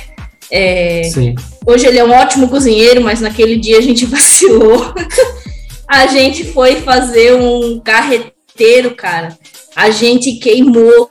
é, 0.51 1.01
hoje 1.65 1.85
ele 1.85 1.99
é 1.99 2.03
um 2.03 2.11
ótimo 2.11 2.47
cozinheiro, 2.47 3.01
mas 3.01 3.21
naquele 3.21 3.57
dia 3.57 3.77
a 3.77 3.81
gente 3.81 4.05
vacilou. 4.07 4.93
a 5.87 6.07
gente 6.07 6.43
foi 6.45 6.77
fazer 6.77 7.33
um 7.35 7.79
carreteiro, 7.79 8.95
cara. 8.95 9.37
A 9.75 9.89
gente 9.89 10.33
queimou 10.33 11.09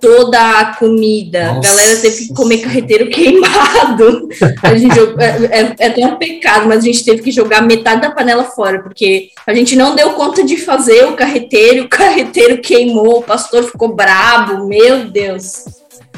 toda 0.00 0.60
a 0.60 0.74
comida. 0.76 1.54
Nossa. 1.54 1.58
A 1.58 1.74
galera 1.74 2.00
teve 2.00 2.26
que 2.26 2.34
comer 2.34 2.58
carreteiro 2.58 3.08
queimado. 3.08 4.28
A 4.62 4.74
gente 4.76 4.98
é, 5.18 5.60
é, 5.60 5.76
é, 5.78 5.86
até 5.86 6.06
um 6.06 6.16
pecado, 6.16 6.68
mas 6.68 6.78
a 6.78 6.86
gente 6.86 7.04
teve 7.04 7.22
que 7.22 7.30
jogar 7.30 7.62
metade 7.62 8.02
da 8.02 8.10
panela 8.10 8.44
fora, 8.44 8.82
porque 8.82 9.30
a 9.46 9.54
gente 9.54 9.74
não 9.74 9.94
deu 9.94 10.12
conta 10.12 10.44
de 10.44 10.56
fazer 10.56 11.06
o 11.06 11.16
carreteiro, 11.16 11.84
o 11.84 11.88
carreteiro 11.88 12.60
queimou, 12.60 13.18
o 13.18 13.22
pastor 13.22 13.64
ficou 13.64 13.94
brabo, 13.94 14.66
meu 14.66 15.06
Deus. 15.06 15.64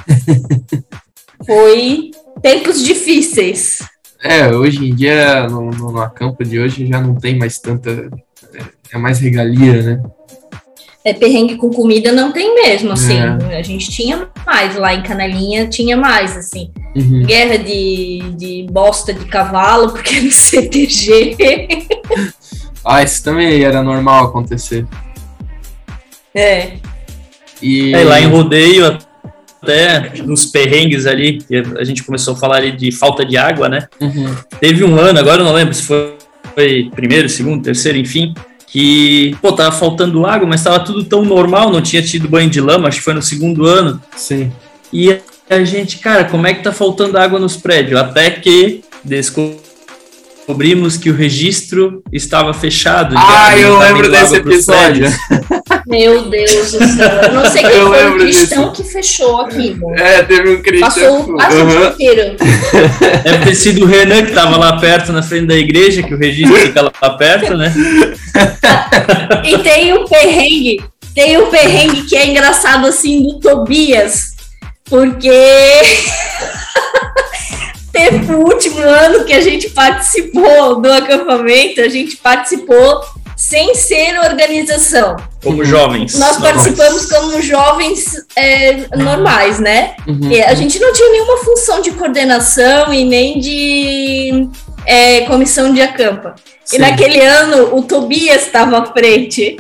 Foi 1.47 2.11
tempos 2.43 2.85
difíceis. 2.85 3.79
É, 4.23 4.49
hoje 4.49 4.89
em 4.89 4.95
dia, 4.95 5.47
no, 5.49 5.71
no 5.71 5.99
acampo 6.01 6.43
de 6.45 6.59
hoje, 6.59 6.87
já 6.87 7.01
não 7.01 7.15
tem 7.15 7.39
mais 7.39 7.59
tanta. 7.59 8.11
É 8.93 8.97
mais 8.97 9.19
regalia, 9.19 9.83
né? 9.83 10.03
É, 11.05 11.13
perrengue 11.13 11.57
com 11.57 11.69
comida 11.69 12.11
não 12.11 12.33
tem 12.33 12.55
mesmo, 12.55 12.93
assim. 12.93 13.19
É. 13.19 13.59
A 13.59 13.63
gente 13.63 13.91
tinha 13.91 14.27
mais 14.47 14.75
lá 14.75 14.95
em 14.95 15.03
Canelinha, 15.03 15.67
tinha 15.67 15.99
mais, 15.99 16.35
assim. 16.35 16.73
Uhum. 16.97 17.25
Guerra 17.25 17.59
de, 17.59 18.21
de 18.39 18.67
bosta 18.71 19.13
de 19.13 19.27
cavalo, 19.27 19.91
porque 19.93 20.19
no 20.23 20.31
CTG. 20.31 21.37
ah, 22.83 23.03
isso 23.03 23.23
também 23.23 23.63
era 23.63 23.83
normal 23.83 24.25
acontecer. 24.25 24.87
É. 26.35 26.79
E... 27.61 27.95
É, 27.95 28.05
lá 28.05 28.19
em 28.19 28.27
rodeio, 28.27 28.99
até 29.65 30.13
nos 30.23 30.47
perrengues 30.47 31.07
ali, 31.07 31.39
a 31.79 31.85
gente 31.85 32.05
começou 32.05 32.35
a 32.35 32.37
falar 32.37 32.57
ali 32.57 32.73
de 32.73 32.93
falta 32.93 33.25
de 33.25 33.37
água, 33.37 33.69
né? 33.69 33.89
Uhum. 34.01 34.35
Teve 34.61 34.85
um 34.85 34.99
ano, 34.99 35.19
agora 35.19 35.41
eu 35.41 35.45
não 35.45 35.53
lembro 35.53 35.75
se 35.75 35.83
foi, 35.83 36.15
foi 36.55 36.91
primeiro, 36.95 37.29
segundo, 37.29 37.63
terceiro, 37.63 37.99
enfim, 37.99 38.35
que, 38.67 39.37
pô, 39.41 39.53
tava 39.53 39.73
faltando 39.73 40.27
água, 40.27 40.47
mas 40.47 40.63
tava 40.63 40.81
tudo 40.81 41.05
tão 41.05 41.25
normal, 41.25 41.71
não 41.71 41.81
tinha 41.81 42.03
tido 42.03 42.29
banho 42.29 42.51
de 42.51 42.61
lama, 42.61 42.89
acho 42.89 42.99
que 42.99 43.05
foi 43.05 43.15
no 43.15 43.23
segundo 43.23 43.67
ano. 43.67 44.01
Sim. 44.17 44.53
E 44.93 45.17
a 45.49 45.65
gente, 45.65 45.99
cara, 45.99 46.25
como 46.25 46.47
é 46.47 46.55
que 46.55 46.63
tá 46.63 46.73
faltando 46.73 47.19
água 47.19 47.39
nos 47.39 47.57
prédios? 47.57 48.01
Até 48.01 48.31
que 48.31 48.83
descobrimos 49.05 50.97
que 50.97 51.11
o 51.11 51.15
registro 51.15 52.03
estava 52.13 52.53
fechado. 52.53 53.15
Ah, 53.17 53.57
eu 53.57 53.79
lembro 53.79 54.11
desse 54.11 54.37
episódio. 54.37 55.07
Meu 55.87 56.31
Deus 56.31 56.73
do 56.73 56.87
céu. 56.87 57.11
Eu 57.23 57.33
não 57.33 57.45
sei 57.45 57.63
quem 57.63 57.73
eu 57.73 57.89
foi 57.89 58.11
o 58.11 58.19
cristão 58.19 58.71
disso. 58.71 58.83
que 58.83 58.91
fechou 58.91 59.41
aqui. 59.43 59.77
É, 59.97 60.23
teve 60.23 60.51
um 60.51 60.63
cristão. 60.63 60.89
Passou 60.89 61.35
quase 61.35 61.57
uhum. 61.57 61.67
o 61.67 61.69
dia 61.69 61.89
inteiro. 61.89 62.37
Deve 63.23 63.45
ter 63.45 63.55
sido 63.55 63.83
o 63.83 63.87
Renan 63.87 64.23
que 64.23 64.31
estava 64.31 64.57
lá 64.57 64.79
perto, 64.79 65.13
na 65.13 65.23
frente 65.23 65.47
da 65.47 65.55
igreja, 65.55 66.03
que 66.03 66.15
o 66.15 66.19
registro 66.19 66.57
fica 66.57 66.83
lá 66.83 67.11
perto, 67.11 67.55
né? 67.55 67.73
e 69.45 69.59
tem 69.59 69.93
o 69.93 70.03
um 70.03 70.09
perrengue. 70.09 70.83
Tem 71.15 71.37
o 71.37 71.47
um 71.47 71.51
perrengue 71.51 72.03
que 72.03 72.17
é 72.17 72.27
engraçado 72.27 72.87
assim 72.87 73.23
do 73.23 73.39
Tobias. 73.39 74.35
Porque 74.85 75.31
teve 77.93 78.33
o 78.33 78.39
último 78.39 78.81
ano 78.81 79.25
que 79.25 79.33
a 79.33 79.41
gente 79.41 79.71
participou 79.71 80.81
do 80.81 80.91
acampamento, 80.91 81.81
a 81.81 81.89
gente 81.89 82.17
participou 82.17 83.03
sem 83.37 83.75
ser 83.75 84.19
organização. 84.19 85.17
Como 85.43 85.65
jovens. 85.65 86.19
Nós 86.19 86.39
participamos 86.39 87.07
como 87.07 87.41
jovens 87.43 88.25
é, 88.37 88.97
normais, 88.97 89.59
né? 89.59 89.95
Uhum. 90.07 90.31
a 90.47 90.55
gente 90.55 90.79
não 90.79 90.93
tinha 90.93 91.11
nenhuma 91.11 91.37
função 91.39 91.81
de 91.81 91.91
coordenação 91.93 92.93
e 92.93 93.05
nem 93.05 93.39
de 93.39 94.49
é, 94.87 95.23
comissão 95.23 95.73
de 95.73 95.83
acampa. 95.83 96.35
Sim. 96.65 96.77
E 96.77 96.79
naquele 96.79 97.21
ano 97.21 97.77
o 97.77 97.83
Tobias 97.83 98.43
estava 98.43 98.79
à 98.79 98.87
frente. 98.87 99.57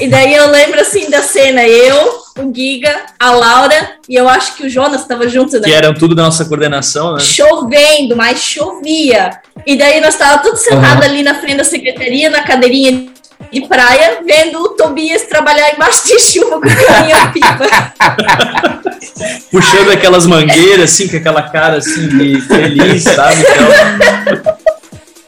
E 0.00 0.06
daí 0.06 0.34
eu 0.34 0.50
lembro 0.50 0.80
assim 0.80 1.10
da 1.10 1.20
cena, 1.20 1.66
eu, 1.66 2.24
o 2.38 2.54
Giga, 2.54 2.94
a 3.18 3.32
Laura 3.32 3.96
e 4.08 4.14
eu 4.14 4.28
acho 4.28 4.54
que 4.54 4.66
o 4.66 4.70
Jonas 4.70 5.00
estava 5.00 5.28
junto, 5.28 5.58
né? 5.58 5.62
Que 5.62 5.72
eram 5.72 5.92
tudo 5.92 6.14
da 6.14 6.22
nossa 6.22 6.44
coordenação, 6.44 7.14
né? 7.14 7.20
Chovendo, 7.20 8.16
mas 8.16 8.38
chovia. 8.38 9.40
E 9.66 9.76
daí 9.76 10.00
nós 10.00 10.14
estávamos 10.14 10.42
todos 10.42 10.60
sentados 10.60 11.04
uhum. 11.04 11.12
ali 11.12 11.22
na 11.24 11.34
frente 11.34 11.56
da 11.56 11.64
secretaria, 11.64 12.30
na 12.30 12.44
cadeirinha 12.44 13.13
de 13.52 13.66
praia, 13.68 14.18
vendo 14.26 14.60
o 14.60 14.68
Tobias 14.70 15.22
trabalhar 15.22 15.72
embaixo 15.74 16.06
de 16.06 16.18
chuva 16.20 16.60
com 16.60 16.68
o 16.68 16.86
caminhão 16.86 17.32
pipa. 17.32 18.84
Puxando 19.50 19.90
aquelas 19.90 20.26
mangueiras, 20.26 20.92
assim, 20.92 21.08
com 21.08 21.16
aquela 21.16 21.42
cara 21.42 21.78
assim 21.78 22.08
de 22.08 22.40
feliz, 22.40 23.04
sabe? 23.04 23.36
Então... 23.40 24.64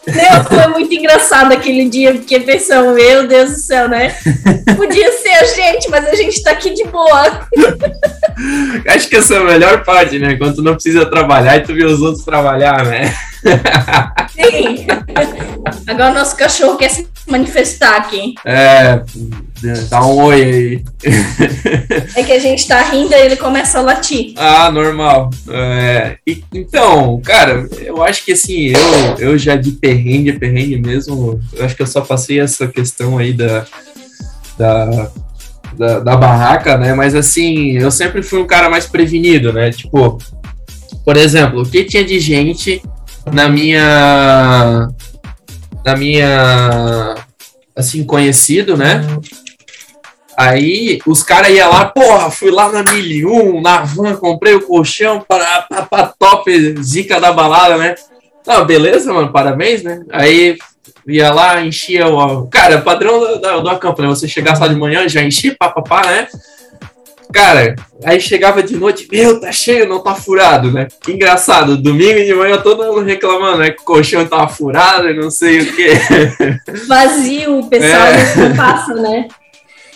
Meu, 0.07 0.45
foi 0.45 0.67
muito 0.69 0.95
engraçado 0.95 1.53
aquele 1.53 1.89
dia, 1.89 2.13
porque 2.15 2.39
pensamos, 2.39 2.95
meu 2.95 3.27
Deus 3.27 3.51
do 3.51 3.57
céu, 3.57 3.89
né? 3.89 4.15
Podia 4.77 5.11
ser 5.13 5.31
a 5.31 5.45
gente, 5.45 5.91
mas 5.91 6.07
a 6.07 6.15
gente 6.15 6.43
tá 6.45 6.53
aqui 6.53 6.73
de 6.73 6.85
boa. 6.85 7.49
Acho 8.89 9.09
que 9.09 9.17
essa 9.17 9.35
é 9.35 9.39
a 9.39 9.45
melhor 9.45 9.85
parte, 9.85 10.19
né? 10.21 10.37
Quando 10.37 10.57
tu 10.57 10.63
não 10.63 10.75
precisa 10.75 11.07
trabalhar 11.07 11.57
e 11.57 11.63
tu 11.63 11.75
vê 11.75 11.85
os 11.85 12.01
outros 12.01 12.25
trabalhar, 12.25 12.85
né? 12.85 13.13
Sim. 14.31 14.87
Agora 15.87 16.11
o 16.11 16.15
nosso 16.15 16.37
cachorro 16.37 16.77
quer 16.77 16.91
se 16.91 17.09
manifestar 17.27 17.97
aqui. 17.97 18.35
É, 18.45 19.01
dá 19.89 20.05
um 20.05 20.25
oi 20.25 20.43
aí. 20.43 20.85
É 22.15 22.23
que 22.23 22.33
a 22.33 22.39
gente 22.39 22.67
tá 22.67 22.83
rindo 22.83 23.13
e 23.13 23.21
ele 23.21 23.37
começa 23.37 23.79
a 23.79 23.83
latir. 23.83 24.33
Ah, 24.37 24.71
normal. 24.71 25.31
É, 25.51 26.19
e, 26.27 26.45
então, 26.53 27.21
cara, 27.25 27.69
eu 27.81 28.03
acho 28.03 28.25
que 28.25 28.33
assim, 28.33 28.73
eu, 28.73 29.29
eu 29.31 29.39
já 29.39 29.57
de 29.57 29.73
perrengue, 29.73 30.39
perrengue 30.39 30.79
mesmo, 30.79 31.41
eu 31.53 31.65
acho 31.65 31.75
que 31.75 31.83
eu 31.83 31.87
só 31.87 32.01
passei 32.01 32.41
essa 32.41 32.67
questão 32.69 33.19
aí 33.19 33.33
da, 33.33 33.67
da, 34.59 35.11
da, 35.77 36.01
da 36.01 36.17
barraca, 36.17 36.77
né? 36.77 36.95
Mas 36.95 37.15
assim, 37.15 37.77
eu 37.79 37.91
sempre 37.91 38.23
fui 38.23 38.41
um 38.41 38.47
cara 38.47 38.69
mais 38.69 38.87
prevenido, 38.87 39.53
né? 39.53 39.71
Tipo, 39.71 40.19
por 41.05 41.17
exemplo, 41.17 41.63
o 41.63 41.67
que 41.67 41.85
tinha 41.85 42.05
de 42.05 42.19
gente 42.19 42.83
na 43.33 43.49
minha 43.49 44.89
na 45.85 45.97
minha 45.97 47.15
assim 47.75 48.05
conhecido, 48.05 48.77
né? 48.77 49.03
Aí 50.37 50.99
os 51.07 51.23
caras 51.23 51.51
iam 51.51 51.71
lá, 51.71 51.87
porra, 51.87 52.31
fui 52.31 52.51
lá 52.51 52.71
na 52.71 52.83
1001, 52.83 53.61
na 53.63 53.79
van, 53.83 54.17
comprei 54.17 54.55
o 54.55 54.67
colchão 54.67 55.25
para, 55.27 55.63
para, 55.63 56.13
top, 56.19 56.83
zica 56.83 57.19
da 57.19 57.33
balada, 57.33 57.79
né? 57.79 57.95
Não, 58.47 58.65
beleza, 58.67 59.13
mano, 59.13 59.33
parabéns, 59.33 59.83
né? 59.83 60.05
Aí 60.11 60.59
ia 61.07 61.33
lá, 61.33 61.65
enchia 61.65 62.07
o. 62.07 62.47
Cara, 62.49 62.83
padrão 62.83 63.19
do, 63.19 63.41
do, 63.41 63.61
do 63.63 64.03
né? 64.03 64.09
Você 64.09 64.29
chegasse 64.29 64.61
lá 64.61 64.69
de 64.69 64.77
manhã, 64.77 65.09
já 65.09 65.23
enchia, 65.23 65.57
papapá, 65.59 66.05
né? 66.05 66.29
Cara, 67.37 67.77
aí 68.03 68.19
chegava 68.19 68.63
de 68.63 68.75
noite, 68.79 69.07
meu, 69.13 69.39
tá 69.39 69.53
cheio, 69.53 69.87
não 69.87 70.03
tá 70.03 70.15
furado, 70.15 70.73
né? 70.73 70.89
Que 71.03 71.13
engraçado, 71.13 71.77
domingo 71.77 72.25
de 72.25 72.33
manhã 72.33 72.57
todo 72.57 72.83
mundo 72.83 73.05
reclamando, 73.05 73.59
né? 73.59 73.73
Que 73.73 73.83
o 73.83 73.85
colchão 73.85 74.27
tava 74.27 74.49
furado 74.49 75.11
e 75.11 75.15
não 75.15 75.31
sei 75.31 75.61
o 75.61 75.77
quê. 75.77 75.91
Vazio, 76.89 77.59
o 77.59 77.69
pessoal 77.69 78.07
é. 78.07 78.37
não 78.37 78.57
passa, 78.57 78.95
né? 78.95 79.29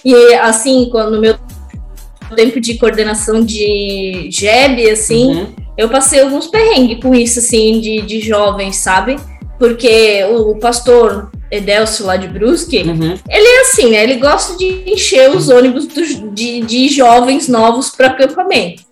E 0.04 0.34
assim, 0.34 0.90
quando 0.92 1.12
no 1.12 1.20
meu 1.22 1.34
tempo 2.36 2.60
de 2.60 2.76
coordenação 2.76 3.42
de 3.42 4.28
JEB, 4.30 4.90
assim, 4.90 5.34
uhum. 5.34 5.54
eu 5.78 5.88
passei 5.88 6.20
alguns 6.20 6.46
perrengues 6.46 7.02
com 7.02 7.14
isso, 7.14 7.38
assim, 7.38 7.80
de, 7.80 8.02
de 8.02 8.20
jovens, 8.20 8.76
sabe? 8.76 9.16
Porque 9.58 10.24
o, 10.24 10.50
o 10.50 10.58
pastor 10.58 11.30
Edelcio 11.50 12.06
lá 12.06 12.16
de 12.16 12.28
Brusque, 12.28 12.78
uhum. 12.78 13.18
ele 13.28 13.46
é 13.46 13.60
assim, 13.62 13.90
né? 13.90 14.02
Ele 14.02 14.16
gosta 14.16 14.56
de 14.56 14.84
encher 14.86 15.30
os 15.30 15.48
ônibus 15.48 15.86
do, 15.86 16.04
de, 16.32 16.60
de 16.60 16.88
jovens 16.88 17.48
novos 17.48 17.90
para 17.90 18.08
acampamento. 18.08 18.84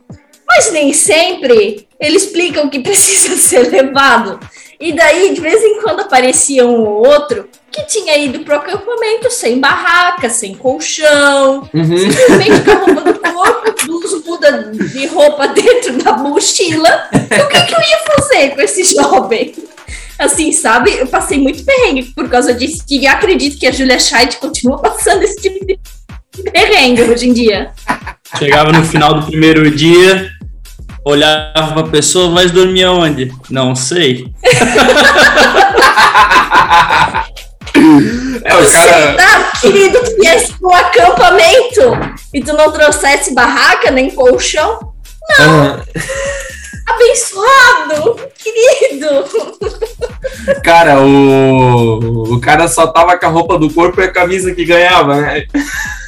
Mas 0.47 0.73
nem 0.73 0.93
sempre 0.93 1.87
ele 2.01 2.17
explica 2.17 2.63
o 2.63 2.71
que 2.71 2.81
precisa 2.81 3.37
ser 3.37 3.71
levado. 3.71 4.41
E 4.81 4.93
daí, 4.93 5.35
de 5.35 5.41
vez 5.41 5.63
em 5.63 5.81
quando, 5.83 6.01
aparecia 6.01 6.67
um 6.67 6.81
ou 6.81 7.07
outro 7.07 7.49
que 7.71 7.85
tinha 7.87 8.17
ido 8.17 8.41
pro 8.41 8.57
acampamento 8.57 9.31
sem 9.31 9.61
barraca, 9.61 10.31
sem 10.31 10.55
colchão, 10.55 11.69
uhum. 11.75 11.99
simplesmente 11.99 12.65
com 12.65 12.71
a 12.71 12.75
roupa 12.75 13.01
do 13.01 13.19
corpo, 13.19 13.87
duas 13.87 14.25
muda 14.25 14.73
de 14.73 15.07
roupa 15.07 15.49
dentro 15.49 16.03
da 16.03 16.17
mochila. 16.17 17.09
o 17.13 17.49
que, 17.49 17.63
que 17.63 17.75
eu 17.75 17.81
ia 17.81 17.99
fazer 18.15 18.55
com 18.55 18.61
esse 18.61 18.85
jovem? 18.85 19.55
Assim, 20.19 20.53
sabe? 20.53 20.97
Eu 20.97 21.07
passei 21.07 21.39
muito 21.39 21.65
perrengue 21.65 22.05
por 22.15 22.29
causa 22.29 22.53
disso. 22.53 22.85
E 22.91 23.07
acredito 23.07 23.59
que 23.59 23.67
a 23.67 23.73
Julia 23.73 23.99
Scheid 23.99 24.37
continua 24.39 24.79
passando 24.83 25.23
esse 25.23 25.41
tipo 25.41 25.65
de 25.65 25.79
perrengue 26.51 27.03
hoje 27.03 27.29
em 27.29 27.33
dia. 27.33 27.71
Chegava 28.37 28.73
no 28.73 28.85
final 28.85 29.15
do 29.15 29.27
primeiro 29.27 29.71
dia, 29.71 30.31
olhava 31.05 31.73
pra 31.73 31.85
pessoa, 31.85 32.31
mas 32.31 32.51
dormia 32.51 32.91
onde? 32.91 33.33
Não 33.49 33.75
sei. 33.75 34.27
É, 38.45 38.55
o 38.55 38.71
cara... 38.71 39.15
Tá, 39.15 39.53
querido, 39.61 39.99
tu 40.01 40.17
viesse 40.21 40.53
pro 40.59 40.73
acampamento 40.73 42.17
e 42.35 42.41
tu 42.41 42.53
não 42.55 42.73
trouxesse 42.73 43.35
barraca 43.35 43.91
nem 43.91 44.11
colchão? 44.11 44.95
Não. 45.39 45.75
Uhum. 45.75 45.83
Abençoado, 46.99 48.21
querido. 48.37 49.09
Cara, 50.65 51.01
o, 51.01 52.35
o 52.35 52.41
cara 52.41 52.67
só 52.67 52.89
tava 52.89 53.17
com 53.17 53.27
a 53.27 53.29
roupa 53.29 53.57
do 53.57 53.73
corpo 53.73 54.01
e 54.01 54.05
a 54.05 54.13
camisa 54.13 54.53
que 54.53 54.65
ganhava, 54.65 55.21
né? 55.21 55.45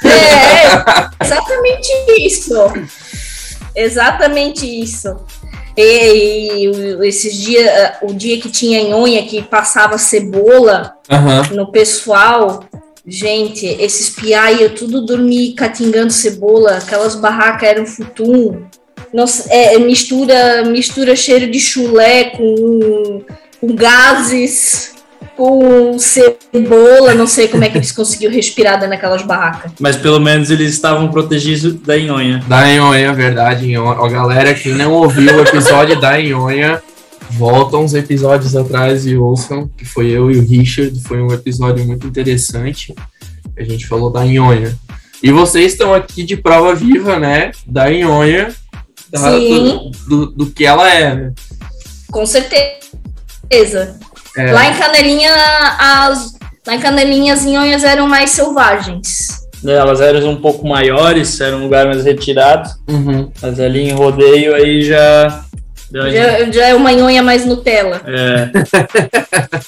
É, 0.04 1.24
exatamente 1.24 1.88
isso. 2.18 2.54
Exatamente 3.74 4.66
isso. 4.66 5.16
E, 5.76 6.66
e 6.66 7.06
esses 7.06 7.34
dias, 7.34 7.92
o 8.02 8.12
dia 8.12 8.40
que 8.40 8.50
tinha 8.50 8.82
nhonha 8.82 9.22
que 9.26 9.42
passava 9.42 9.96
cebola 9.96 10.94
uhum. 11.08 11.56
no 11.56 11.70
pessoal, 11.70 12.64
gente, 13.06 13.64
esses 13.64 14.10
piá 14.10 14.50
ia 14.50 14.70
tudo 14.70 15.06
dormir 15.06 15.54
catingando 15.54 16.12
cebola, 16.12 16.78
aquelas 16.78 17.14
barracas 17.14 17.68
eram 17.68 17.86
futum. 17.86 18.66
Nossa, 19.12 19.48
é, 19.52 19.78
mistura, 19.78 20.64
mistura 20.64 21.16
cheiro 21.16 21.50
de 21.50 21.58
chulé 21.58 22.24
com, 22.30 23.22
com 23.60 23.74
gases, 23.74 24.94
com 25.36 25.98
cebola, 25.98 27.14
não 27.14 27.26
sei 27.26 27.48
como 27.48 27.64
é 27.64 27.68
que 27.70 27.78
eles 27.78 27.92
conseguiram 27.92 28.34
respirar 28.34 28.86
naquelas 28.86 29.22
barracas. 29.22 29.72
Mas 29.80 29.96
pelo 29.96 30.20
menos 30.20 30.50
eles 30.50 30.72
estavam 30.74 31.10
protegidos 31.10 31.74
da 31.74 31.96
Inhonha. 31.96 32.44
Da 32.46 32.70
Inhonha, 32.70 33.12
verdade. 33.12 33.66
Inhonha. 33.66 34.04
A 34.04 34.08
galera 34.08 34.54
que 34.54 34.68
não 34.70 34.92
ouviu 34.92 35.34
o 35.34 35.40
episódio 35.40 35.98
da 35.98 36.20
Inhonha, 36.20 36.82
volta 37.30 37.78
uns 37.78 37.94
episódios 37.94 38.54
atrás 38.54 39.06
e 39.06 39.16
ouçam, 39.16 39.68
que 39.76 39.84
foi 39.84 40.10
eu 40.10 40.30
e 40.30 40.36
o 40.36 40.46
Richard, 40.46 41.00
foi 41.02 41.22
um 41.22 41.32
episódio 41.32 41.86
muito 41.86 42.06
interessante. 42.06 42.94
A 43.56 43.64
gente 43.64 43.86
falou 43.86 44.10
da 44.10 44.24
Inhonha. 44.24 44.76
E 45.22 45.30
vocês 45.30 45.72
estão 45.72 45.94
aqui 45.94 46.22
de 46.22 46.36
prova 46.36 46.74
viva, 46.74 47.18
né, 47.18 47.50
da 47.66 47.92
Inhonha, 47.92 48.54
da, 49.10 49.30
do, 49.30 49.90
do, 50.08 50.26
do, 50.26 50.50
que 50.50 50.64
ela 50.64 50.88
é, 50.92 51.14
né? 51.14 51.32
Com 52.10 52.24
certeza. 52.26 53.98
É. 54.36 54.52
Lá 54.52 54.68
em 54.68 54.74
Canelinha, 54.74 55.32
as, 55.78 56.34
lá 56.66 56.74
em 56.74 56.80
Canelinha 56.80 57.34
as 57.34 57.44
inhonhas 57.44 57.82
eram 57.84 58.06
mais 58.06 58.30
selvagens. 58.30 59.40
É, 59.66 59.72
elas 59.72 60.00
eram 60.00 60.30
um 60.30 60.40
pouco 60.40 60.66
maiores, 60.66 61.40
era 61.40 61.56
um 61.56 61.64
lugar 61.64 61.86
mais 61.86 62.04
retirado. 62.04 62.70
Uhum. 62.88 63.30
Mas 63.42 63.60
ali 63.60 63.88
em 63.88 63.92
rodeio 63.92 64.54
aí 64.54 64.82
já. 64.82 65.44
Já, 65.92 66.50
já 66.50 66.68
é 66.68 66.74
uma 66.74 66.92
inhonha 66.92 67.20
mais 67.22 67.44
Nutella. 67.44 68.00
É. 68.06 68.48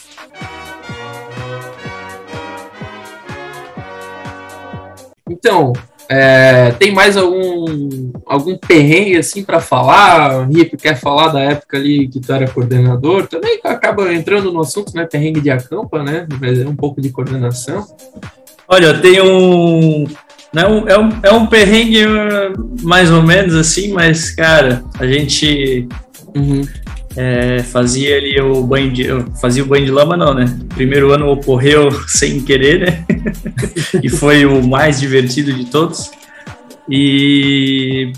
então, 5.29 5.73
é, 6.15 6.71
tem 6.73 6.93
mais 6.93 7.17
algum, 7.17 8.13
algum 8.27 8.59
perrengue 8.59 9.17
assim 9.17 9.43
para 9.43 9.61
falar? 9.61 10.47
Rip 10.47 10.77
quer 10.77 10.95
falar 10.95 11.29
da 11.29 11.41
época 11.41 11.79
ali 11.79 12.07
que 12.07 12.21
tu 12.21 12.31
era 12.31 12.47
coordenador? 12.47 13.27
Também 13.27 13.59
acaba 13.65 14.13
entrando 14.13 14.53
no 14.53 14.61
assunto, 14.61 14.95
né? 14.95 15.07
Perrengue 15.11 15.41
de 15.41 15.51
acampa, 15.51 16.03
né? 16.03 16.29
Mas 16.39 16.59
é 16.61 16.69
um 16.69 16.77
pouco 16.77 17.01
de 17.01 17.09
coordenação. 17.09 17.87
Olha, 18.69 18.93
tem 18.99 19.23
um. 19.23 20.07
Não, 20.53 20.87
é, 20.87 20.99
um, 20.99 21.09
é 21.23 21.33
um 21.33 21.47
perrengue 21.47 22.05
mais 22.83 23.11
ou 23.11 23.23
menos 23.23 23.55
assim, 23.55 23.91
mas, 23.91 24.33
cara, 24.33 24.85
a 24.99 25.07
gente 25.07 25.89
uhum. 26.37 26.61
É, 27.17 27.63
fazia 27.63 28.17
ali 28.17 28.41
o 28.41 28.63
banho 28.63 28.91
de. 28.91 29.07
Fazia 29.41 29.63
o 29.63 29.67
banho 29.67 29.85
de 29.85 29.91
lama, 29.91 30.17
não, 30.17 30.35
né? 30.35 30.59
Primeiro 30.75 31.13
ano 31.13 31.31
ocorreu 31.31 31.91
sem 32.09 32.41
querer, 32.41 32.81
né? 32.81 33.05
e 34.03 34.09
foi 34.09 34.47
o 34.47 34.67
mais 34.67 35.01
divertido 35.01 35.53
de 35.53 35.67
todos. 35.67 36.11
E 36.89 38.13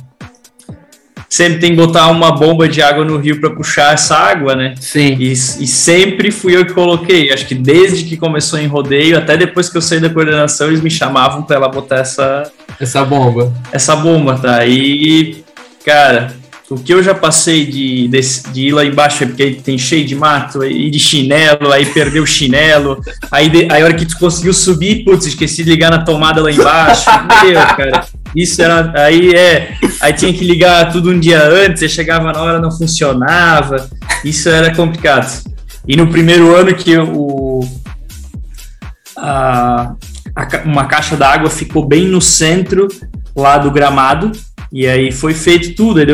sempre 1.28 1.58
tem 1.58 1.70
que 1.70 1.76
botar 1.76 2.08
uma 2.08 2.30
bomba 2.30 2.68
de 2.68 2.80
água 2.80 3.04
no 3.04 3.18
rio 3.18 3.40
para 3.40 3.50
puxar 3.50 3.94
essa 3.94 4.16
água, 4.16 4.54
né? 4.54 4.74
Sim. 4.80 5.16
E, 5.18 5.32
e, 5.32 5.66
sempre 5.66 6.30
fui 6.30 6.56
eu 6.56 6.64
que 6.64 6.72
coloquei. 6.72 7.32
Acho 7.32 7.46
que 7.46 7.54
desde 7.54 8.04
que 8.04 8.16
começou 8.16 8.58
em 8.58 8.66
rodeio, 8.66 9.18
até 9.18 9.36
depois 9.36 9.68
que 9.68 9.76
eu 9.76 9.82
saí 9.82 10.00
da 10.00 10.08
coordenação, 10.08 10.68
eles 10.68 10.80
me 10.80 10.90
chamavam 10.90 11.42
para 11.42 11.56
ela 11.56 11.68
botar 11.68 11.96
essa 11.96 12.50
essa 12.80 13.04
bomba. 13.04 13.52
Essa 13.72 13.96
bomba, 13.96 14.38
tá? 14.38 14.64
E 14.64 15.44
cara, 15.84 16.32
o 16.70 16.76
que 16.76 16.94
eu 16.94 17.02
já 17.02 17.14
passei 17.14 17.66
de, 17.66 18.08
de, 18.08 18.20
de 18.52 18.68
ir 18.68 18.72
lá 18.72 18.84
embaixo 18.84 19.22
é 19.22 19.26
porque 19.26 19.52
tem 19.62 19.76
cheio 19.76 20.04
de 20.04 20.14
mato, 20.14 20.64
e 20.64 20.90
de 20.90 20.98
chinelo, 20.98 21.70
aí 21.70 21.84
perdeu 21.84 22.22
o 22.22 22.26
chinelo, 22.26 23.02
aí, 23.30 23.50
de, 23.50 23.68
aí 23.70 23.82
a 23.82 23.84
hora 23.84 23.94
que 23.94 24.06
tu 24.06 24.18
conseguiu 24.18 24.54
subir, 24.54 25.04
putz, 25.04 25.26
esqueci 25.26 25.62
de 25.62 25.70
ligar 25.70 25.90
na 25.90 26.04
tomada 26.04 26.42
lá 26.42 26.50
embaixo. 26.50 27.04
Meu, 27.44 27.60
cara, 27.60 28.06
isso 28.34 28.62
era. 28.62 28.92
Aí 28.96 29.34
é. 29.34 29.74
Aí 30.00 30.12
tinha 30.12 30.32
que 30.32 30.44
ligar 30.44 30.90
tudo 30.90 31.10
um 31.10 31.20
dia 31.20 31.42
antes, 31.42 31.82
aí 31.82 31.88
chegava 31.88 32.32
na 32.32 32.42
hora 32.42 32.58
não 32.58 32.70
funcionava. 32.70 33.88
Isso 34.24 34.48
era 34.48 34.74
complicado. 34.74 35.44
E 35.86 35.96
no 35.96 36.08
primeiro 36.08 36.54
ano 36.54 36.74
que 36.74 36.96
o. 36.96 37.60
A, 39.16 39.94
a, 40.34 40.62
uma 40.64 40.86
caixa 40.86 41.16
d'água 41.16 41.50
ficou 41.50 41.86
bem 41.86 42.06
no 42.08 42.20
centro 42.20 42.88
lá 43.36 43.58
do 43.58 43.70
gramado. 43.70 44.32
E 44.72 44.86
aí 44.86 45.12
foi 45.12 45.34
feito 45.34 45.74
tudo. 45.76 46.00
Aí 46.00 46.06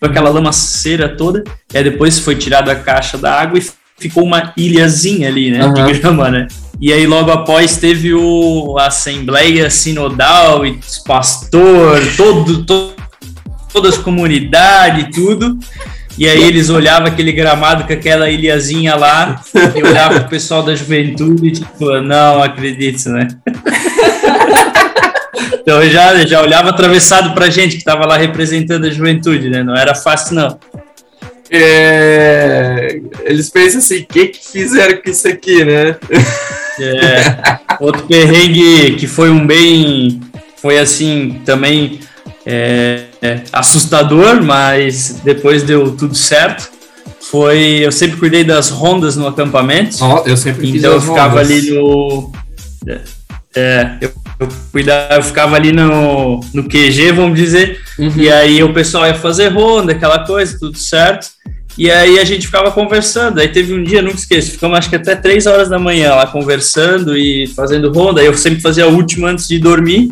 deu 0.00 0.10
aquela 0.10 0.30
lamaceira 0.30 1.08
toda, 1.08 1.42
e 1.72 1.76
aí 1.76 1.84
depois 1.84 2.18
foi 2.18 2.36
tirada 2.36 2.72
a 2.72 2.76
caixa 2.76 3.18
da 3.18 3.32
água 3.32 3.58
e 3.58 3.66
ficou 3.98 4.24
uma 4.24 4.52
ilhazinha 4.56 5.28
ali, 5.28 5.50
né, 5.50 5.66
uhum. 5.66 5.74
de 5.74 5.98
grama, 5.98 6.30
né. 6.30 6.46
E 6.80 6.92
aí 6.92 7.06
logo 7.06 7.32
após 7.32 7.76
teve 7.76 8.14
o 8.14 8.76
a 8.78 8.86
Assembleia 8.86 9.68
Sinodal 9.68 10.64
e 10.64 10.78
pastor, 11.04 12.00
todo, 12.16 12.64
todo, 12.64 12.94
todas 13.72 13.94
as 13.94 14.00
comunidades 14.00 15.04
e 15.04 15.10
tudo. 15.10 15.58
E 16.16 16.28
aí 16.28 16.42
eles 16.42 16.68
olhavam 16.68 17.08
aquele 17.08 17.30
gramado 17.32 17.84
com 17.84 17.92
aquela 17.92 18.28
ilhazinha 18.28 18.96
lá, 18.96 19.40
e 19.74 19.82
olhavam 19.82 20.20
pro 20.20 20.28
pessoal 20.28 20.64
da 20.64 20.74
juventude 20.74 21.46
e 21.46 21.52
tipo, 21.52 22.00
não 22.00 22.42
acredito, 22.42 23.08
né? 23.08 23.28
Então 25.68 25.82
eu 25.82 25.90
já, 25.90 26.24
já 26.24 26.40
olhava 26.40 26.70
atravessado 26.70 27.34
pra 27.34 27.50
gente 27.50 27.76
que 27.76 27.84
tava 27.84 28.06
lá 28.06 28.16
representando 28.16 28.86
a 28.86 28.90
juventude, 28.90 29.50
né? 29.50 29.62
Não 29.62 29.76
era 29.76 29.94
fácil, 29.94 30.34
não. 30.34 30.58
É, 31.50 32.98
eles 33.26 33.50
pensam 33.50 33.76
assim, 33.80 33.98
o 33.98 34.06
que 34.06 34.28
que 34.28 34.48
fizeram 34.50 34.96
com 35.02 35.10
isso 35.10 35.28
aqui, 35.28 35.62
né? 35.66 35.96
É, 36.80 37.58
outro 37.80 38.06
perrengue 38.06 38.94
que 38.94 39.06
foi 39.06 39.28
um 39.28 39.46
bem, 39.46 40.20
foi 40.56 40.78
assim, 40.78 41.42
também 41.44 42.00
é, 42.46 43.02
é, 43.20 43.40
assustador, 43.52 44.42
mas 44.42 45.20
depois 45.22 45.64
deu 45.64 45.90
tudo 45.90 46.14
certo. 46.14 46.70
Foi, 47.20 47.80
eu 47.82 47.92
sempre 47.92 48.16
cuidei 48.16 48.42
das 48.42 48.70
rondas 48.70 49.16
no 49.16 49.26
acampamento. 49.26 49.98
Oh, 50.00 50.22
eu 50.24 50.36
sempre 50.36 50.70
então 50.70 50.92
eu 50.92 51.00
ficava 51.02 51.42
rondas. 51.42 51.50
ali 51.50 51.70
no 51.72 52.32
é, 53.56 53.96
eu, 54.00 54.12
eu, 54.38 54.48
cuidava, 54.70 55.14
eu 55.14 55.22
ficava 55.22 55.56
ali 55.56 55.72
no, 55.72 56.40
no 56.54 56.64
QG, 56.64 57.12
vamos 57.12 57.38
dizer, 57.38 57.80
uhum. 57.98 58.12
e 58.16 58.30
aí 58.30 58.62
o 58.62 58.72
pessoal 58.72 59.06
ia 59.06 59.14
fazer 59.14 59.48
ronda, 59.48 59.92
aquela 59.92 60.24
coisa, 60.24 60.58
tudo 60.58 60.78
certo. 60.78 61.28
E 61.76 61.88
aí 61.92 62.18
a 62.18 62.24
gente 62.24 62.46
ficava 62.46 62.72
conversando. 62.72 63.38
Aí 63.38 63.46
teve 63.46 63.72
um 63.72 63.84
dia, 63.84 64.02
nunca 64.02 64.16
esqueço, 64.16 64.50
ficamos 64.50 64.76
acho 64.76 64.90
que 64.90 64.96
até 64.96 65.14
três 65.14 65.46
horas 65.46 65.68
da 65.68 65.78
manhã 65.78 66.12
lá 66.12 66.26
conversando 66.26 67.16
e 67.16 67.46
fazendo 67.46 67.92
ronda. 67.92 68.20
Aí 68.20 68.26
eu 68.26 68.34
sempre 68.34 68.60
fazia 68.60 68.84
a 68.84 68.88
última 68.88 69.28
antes 69.28 69.46
de 69.46 69.60
dormir. 69.60 70.10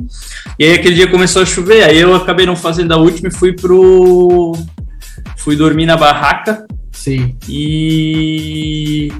E 0.60 0.64
aí 0.64 0.74
aquele 0.74 0.94
dia 0.94 1.08
começou 1.08 1.42
a 1.42 1.46
chover. 1.46 1.82
Aí 1.82 1.98
eu 1.98 2.14
acabei 2.14 2.46
não 2.46 2.54
fazendo 2.54 2.92
a 2.92 2.96
última 2.96 3.28
e 3.28 3.32
fui 3.32 3.52
pro. 3.52 4.52
Fui 5.38 5.56
dormir 5.56 5.86
na 5.86 5.96
barraca. 5.96 6.64
Sim. 6.92 7.36
E. 7.48 9.12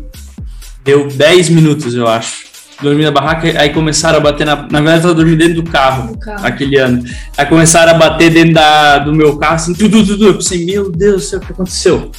Deu 0.84 1.08
10 1.08 1.48
minutos, 1.48 1.96
eu 1.96 2.06
acho 2.06 2.45
dormi 2.82 3.04
na 3.04 3.10
barraca, 3.10 3.60
aí 3.60 3.70
começaram 3.70 4.18
a 4.18 4.20
bater 4.20 4.44
na. 4.44 4.56
Na 4.56 4.80
verdade, 4.80 4.98
eu 4.98 5.02
tava 5.02 5.14
dormindo 5.14 5.38
dentro 5.38 5.62
do 5.62 5.70
carro, 5.70 6.18
carro, 6.18 6.46
aquele 6.46 6.78
ano. 6.78 7.02
Aí 7.36 7.46
começaram 7.46 7.92
a 7.92 7.94
bater 7.94 8.30
dentro 8.30 8.54
da, 8.54 8.98
do 8.98 9.14
meu 9.14 9.36
carro, 9.38 9.54
assim, 9.54 9.74
tudo, 9.74 10.04
tudo. 10.04 10.26
Eu 10.26 10.34
pensei, 10.34 10.64
meu 10.64 10.90
Deus 10.90 11.14
do 11.14 11.20
céu, 11.20 11.38
o 11.38 11.42
que 11.42 11.52
aconteceu? 11.52 12.10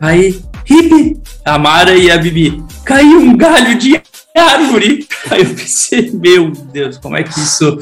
Aí, 0.00 0.40
hip, 0.68 1.20
a 1.44 1.58
Mara 1.58 1.94
e 1.94 2.10
a 2.10 2.18
Bibi, 2.18 2.62
caiu 2.84 3.20
um 3.20 3.36
galho 3.36 3.78
de 3.78 4.00
árvore. 4.36 5.06
Aí 5.30 5.42
eu 5.42 5.54
pensei, 5.54 6.10
meu 6.12 6.50
Deus, 6.50 6.98
como 6.98 7.16
é 7.16 7.22
que 7.22 7.38
isso. 7.38 7.78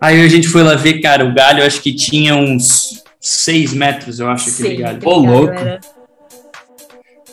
Aí 0.00 0.20
a 0.20 0.28
gente 0.28 0.48
foi 0.48 0.62
lá 0.62 0.74
ver, 0.74 1.00
cara, 1.00 1.24
o 1.24 1.34
galho 1.34 1.64
acho 1.64 1.80
que 1.80 1.94
tinha 1.94 2.36
uns 2.36 3.02
6 3.18 3.72
metros, 3.72 4.20
eu 4.20 4.28
acho, 4.28 4.50
aquele 4.50 4.76
Sim, 4.76 4.82
galho. 4.82 5.00
Ô, 5.04 5.16
louco. 5.16 5.54
Era... 5.54 5.80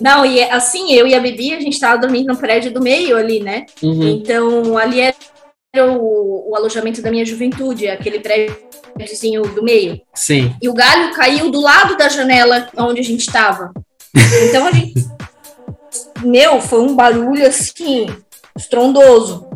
Não, 0.04 0.26
e 0.26 0.44
assim, 0.44 0.92
eu 0.92 1.08
e 1.08 1.16
a 1.16 1.20
Bibi, 1.22 1.54
a 1.54 1.62
gente 1.62 1.80
tava 1.80 1.98
dormindo 1.98 2.28
no 2.28 2.38
prédio 2.38 2.74
do 2.74 2.84
meio 2.84 3.16
ali, 3.16 3.40
né? 3.40 3.66
Uhum. 3.82 4.10
Então, 4.10 4.78
ali 4.78 5.00
era 5.00 5.16
o, 5.90 6.52
o, 6.52 6.56
alojamento 6.58 7.02
da 7.02 7.10
minha 7.10 7.26
juventude, 7.26 7.88
aquele 7.88 8.20
prédiozinho 8.20 9.44
do 9.44 9.64
meio. 9.64 10.02
Sim. 10.14 10.54
E 10.62 10.68
o 10.68 10.74
galho 10.74 11.14
caiu 11.14 11.50
do 11.50 11.62
lado 11.62 11.96
da 11.96 12.10
janela 12.10 12.68
onde 12.78 13.00
a 13.00 13.04
gente 13.04 13.32
tava. 13.32 13.72
Então, 14.50 14.68
a 14.68 14.72
gente... 14.74 14.94
Meu, 16.22 16.60
foi 16.60 16.82
um 16.82 16.94
barulho, 16.94 17.48
assim, 17.48 18.08
estrondoso. 18.58 19.48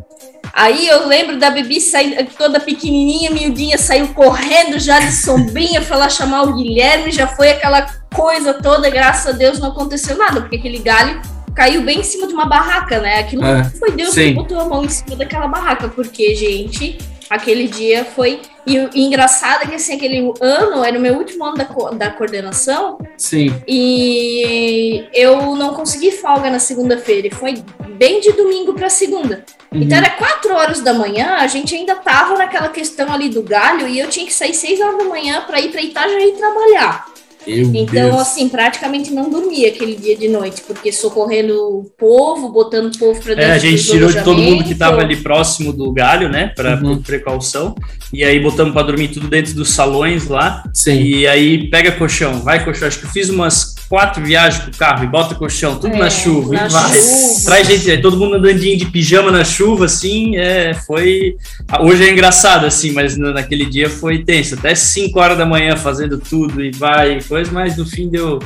Aí 0.54 0.88
eu 0.88 1.08
lembro 1.08 1.38
da 1.38 1.50
Bibi 1.50 1.80
sair 1.80 2.28
toda 2.38 2.60
pequenininha, 2.60 3.32
miudinha, 3.32 3.78
saiu 3.78 4.08
correndo 4.10 4.80
já 4.80 5.00
de 5.00 5.12
sombrinha 5.12 5.82
para 5.82 5.98
lá 5.98 6.10
chamar 6.10 6.44
o 6.44 6.54
Guilherme, 6.54 7.12
já 7.12 7.28
foi 7.28 7.52
aquela 7.52 7.88
coisa 8.14 8.54
toda, 8.54 8.90
graças 8.90 9.34
a 9.34 9.38
Deus 9.38 9.60
não 9.60 9.70
aconteceu 9.70 10.18
nada, 10.18 10.42
porque 10.42 10.56
aquele 10.56 10.80
galho 10.80 11.22
caiu 11.58 11.82
bem 11.82 12.00
em 12.00 12.04
cima 12.04 12.28
de 12.28 12.34
uma 12.34 12.46
barraca, 12.46 13.00
né? 13.00 13.20
Aquilo 13.20 13.44
é, 13.44 13.64
foi 13.64 13.92
Deus 13.92 14.14
sim. 14.14 14.30
que 14.30 14.34
botou 14.36 14.60
a 14.60 14.66
mão 14.66 14.86
em 14.86 14.90
cima 14.90 15.16
daquela 15.16 15.48
barraca, 15.48 15.88
porque, 15.90 16.36
gente, 16.36 17.00
aquele 17.30 17.68
dia 17.68 18.06
foi. 18.06 18.42
E, 18.66 18.76
e 18.94 19.06
engraçado 19.06 19.64
é 19.64 19.68
que 19.68 19.76
assim, 19.76 19.96
aquele 19.96 20.32
ano 20.40 20.84
era 20.84 20.98
o 20.98 21.02
meu 21.02 21.16
último 21.16 21.46
ano 21.46 21.58
da, 21.58 21.64
da 21.94 22.12
coordenação. 22.12 23.00
Sim. 23.18 23.54
E 23.68 25.08
eu 25.14 25.56
não 25.56 25.74
consegui 25.74 26.12
folga 26.12 26.50
na 26.50 26.60
segunda-feira. 26.60 27.28
E 27.28 27.32
foi 27.32 27.56
bem 27.98 28.20
de 28.22 28.34
domingo 28.34 28.74
para 28.74 28.90
segunda. 28.90 29.44
Uhum. 29.72 29.82
Então 29.82 29.98
era 29.98 30.10
quatro 30.12 30.54
horas 30.54 30.82
da 30.82 30.94
manhã, 30.94 31.36
a 31.38 31.48
gente 31.48 31.76
ainda 31.76 31.96
tava 31.96 32.38
naquela 32.38 32.70
questão 32.70 33.12
ali 33.12 33.30
do 33.30 33.42
galho 33.42 33.88
e 33.88 34.00
eu 34.00 34.10
tinha 34.10 34.26
que 34.26 34.34
sair 34.34 34.54
seis 34.54 34.80
horas 34.80 34.98
da 34.98 35.04
manhã 35.04 35.42
para 35.42 35.60
ir 35.60 35.72
para 35.72 35.82
Itajaí 35.82 36.34
trabalhar. 36.34 37.06
Meu 37.48 37.74
então, 37.74 38.10
Deus. 38.10 38.22
assim, 38.22 38.50
praticamente 38.50 39.14
não 39.14 39.30
dormia 39.30 39.70
aquele 39.70 39.96
dia 39.96 40.18
de 40.18 40.28
noite, 40.28 40.62
porque 40.68 40.92
socorrendo 40.92 41.54
o 41.56 41.86
povo, 41.98 42.50
botando 42.50 42.94
o 42.94 42.98
povo 42.98 43.22
para 43.22 43.36
dentro. 43.36 43.52
É, 43.52 43.56
a 43.56 43.58
gente 43.58 43.86
tirou 43.86 44.12
de 44.12 44.22
todo 44.22 44.42
mundo 44.42 44.66
que 44.66 44.74
estava 44.74 45.00
ali 45.00 45.16
próximo 45.16 45.72
do 45.72 45.92
galho, 45.94 46.28
né, 46.28 46.52
para 46.54 46.76
uhum. 46.76 47.02
precaução. 47.02 47.74
E 48.12 48.24
aí 48.24 48.38
botamos 48.40 48.74
para 48.74 48.84
dormir 48.84 49.10
tudo 49.10 49.30
dentro 49.30 49.54
dos 49.54 49.70
salões 49.70 50.28
lá. 50.28 50.62
Sim. 50.74 51.02
E 51.02 51.26
aí 51.26 51.70
pega 51.70 51.94
colchão, 51.94 52.42
vai 52.42 52.64
colchão. 52.66 52.88
Acho 52.88 53.00
que 53.00 53.06
eu 53.06 53.10
fiz 53.10 53.30
umas 53.30 53.77
quatro 53.90 54.24
viagens 54.24 54.64
com 54.64 54.72
o 54.72 54.76
carro 54.76 55.04
e 55.04 55.08
bota 55.08 55.36
colchão, 55.36 55.80
tudo 55.80 55.96
é, 55.96 56.00
na 56.00 56.10
chuva. 56.10 56.54
Na 56.54 56.66
e 56.66 56.70
vai. 56.70 56.94
Chuva. 56.94 57.46
Traz 57.46 57.68
gente, 57.68 57.92
é, 57.92 57.98
todo 57.98 58.18
mundo 58.18 58.36
andandinho 58.36 58.78
de 58.78 58.86
pijama 58.86 59.32
na 59.32 59.44
chuva, 59.44 59.86
assim, 59.86 60.36
é, 60.36 60.74
foi. 60.74 61.36
Hoje 61.80 62.04
é 62.04 62.12
engraçado, 62.12 62.66
assim, 62.66 62.92
mas 62.92 63.18
naquele 63.18 63.66
dia 63.66 63.90
foi 63.90 64.24
tenso. 64.24 64.56
Até 64.56 64.76
5 64.76 65.20
horas 65.20 65.38
da 65.38 65.46
manhã 65.46 65.76
fazendo 65.76 66.18
tudo 66.18 66.64
e 66.64 66.72
vai, 66.72 67.22
coisa, 67.22 67.52
mas 67.52 67.78
no 67.78 67.86
fim 67.86 68.10
deu, 68.10 68.40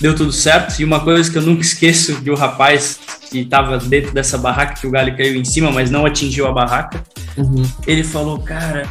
deu 0.00 0.14
tudo 0.14 0.32
certo. 0.32 0.80
E 0.80 0.84
uma 0.84 1.00
coisa 1.00 1.30
que 1.30 1.36
eu 1.36 1.42
nunca 1.42 1.62
esqueço 1.62 2.20
de 2.20 2.30
um 2.30 2.36
rapaz 2.36 3.00
que 3.30 3.40
estava 3.40 3.78
dentro 3.78 4.12
dessa 4.12 4.38
barraca, 4.38 4.74
que 4.80 4.86
o 4.86 4.90
galho 4.90 5.16
caiu 5.16 5.36
em 5.36 5.44
cima, 5.44 5.70
mas 5.70 5.90
não 5.90 6.06
atingiu 6.06 6.46
a 6.46 6.52
barraca. 6.52 7.02
Uhum. 7.36 7.62
Ele 7.86 8.02
falou, 8.02 8.38
cara, 8.40 8.88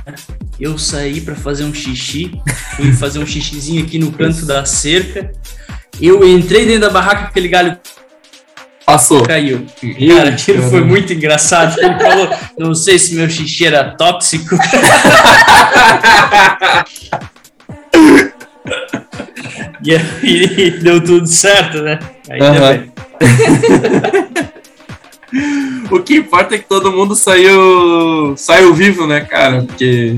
eu 0.60 0.78
saí 0.78 1.22
para 1.22 1.36
fazer 1.36 1.64
um 1.66 1.74
xixi, 1.74 2.32
fui 2.76 2.92
fazer 2.94 3.20
um 3.20 3.26
xixizinho 3.26 3.84
aqui 3.84 4.00
no 4.00 4.12
canto 4.12 4.46
da 4.46 4.66
cerca 4.66 5.32
eu 6.08 6.28
entrei 6.28 6.66
dentro 6.66 6.82
da 6.82 6.90
barraca 6.90 7.24
com 7.24 7.28
aquele 7.28 7.48
galho 7.48 7.78
Passou. 8.90 9.24
Caiu. 9.24 9.68
Cara, 10.08 10.30
aquilo 10.30 10.64
foi 10.68 10.82
muito 10.84 11.14
engraçado. 11.14 11.80
Ele 11.80 12.00
falou: 12.00 12.28
não 12.58 12.74
sei 12.74 12.98
se 12.98 13.14
meu 13.14 13.30
xixi 13.30 13.68
era 13.68 13.92
tóxico. 13.92 14.56
e 19.84 19.96
aí 19.96 20.72
deu 20.82 21.04
tudo 21.04 21.28
certo, 21.28 21.84
né? 21.84 22.00
Ainda 22.28 22.90
uhum. 25.92 25.92
o 25.96 26.00
que 26.00 26.16
importa 26.16 26.56
é 26.56 26.58
que 26.58 26.68
todo 26.68 26.92
mundo 26.92 27.14
saiu, 27.16 28.34
saiu 28.36 28.74
vivo, 28.74 29.06
né, 29.06 29.22
cara? 29.22 29.62
Porque 29.68 30.16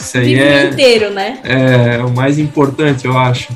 isso 0.00 0.16
aí 0.16 0.34
vivo 0.34 0.42
é. 0.46 0.64
inteiro, 0.68 1.10
né? 1.10 1.40
É 1.44 1.98
o 1.98 2.08
mais 2.08 2.38
importante, 2.38 3.04
eu 3.04 3.18
acho. 3.18 3.54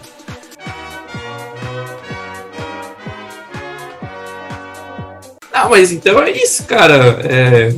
Ah, 5.58 5.68
mas 5.68 5.90
então 5.90 6.22
é 6.22 6.30
isso, 6.30 6.62
cara. 6.64 7.20
É, 7.24 7.74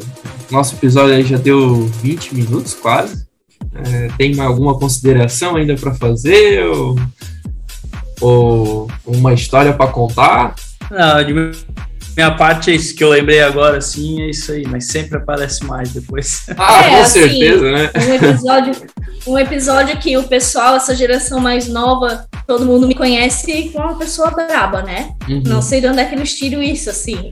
nosso 0.50 0.74
episódio 0.74 1.14
aí 1.14 1.24
já 1.24 1.38
deu 1.38 1.86
20 1.86 2.34
minutos 2.34 2.74
quase. 2.74 3.26
É, 3.74 4.08
tem 4.18 4.38
alguma 4.38 4.78
consideração 4.78 5.56
ainda 5.56 5.74
para 5.76 5.94
fazer? 5.94 6.62
Ou, 6.66 6.96
ou 8.20 8.88
uma 9.06 9.32
história 9.32 9.72
para 9.72 9.90
contar? 9.90 10.54
Não, 10.90 11.24
de 11.24 11.32
minha 12.14 12.30
parte 12.32 12.70
é 12.70 12.74
isso 12.74 12.94
que 12.94 13.02
eu 13.02 13.08
lembrei 13.08 13.40
agora, 13.40 13.78
assim, 13.78 14.20
é 14.20 14.28
isso 14.28 14.52
aí, 14.52 14.64
mas 14.66 14.88
sempre 14.88 15.16
aparece 15.16 15.64
mais 15.64 15.90
depois. 15.90 16.44
Ah, 16.58 16.84
é, 16.84 16.90
com 16.90 16.96
assim, 16.96 17.20
certeza, 17.20 17.72
né? 17.72 17.90
Um 17.96 18.14
episódio, 18.14 18.72
um 19.26 19.38
episódio 19.38 19.96
que 19.96 20.18
o 20.18 20.24
pessoal, 20.24 20.76
essa 20.76 20.94
geração 20.94 21.40
mais 21.40 21.66
nova, 21.66 22.26
todo 22.50 22.66
mundo 22.66 22.88
me 22.88 22.96
conhece 22.96 23.70
como 23.72 23.84
uma 23.84 23.96
pessoa 23.96 24.32
braba, 24.32 24.82
né? 24.82 25.12
Uhum. 25.28 25.40
Não 25.46 25.62
sei 25.62 25.80
de 25.80 25.86
onde 25.86 26.00
é 26.00 26.04
que 26.04 26.16
eles 26.16 26.34
tiram 26.34 26.60
isso, 26.60 26.90
assim. 26.90 27.30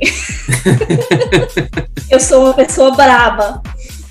eu 2.09 2.21
sou 2.21 2.45
uma 2.45 2.55
pessoa 2.55 2.93
braba. 2.93 3.61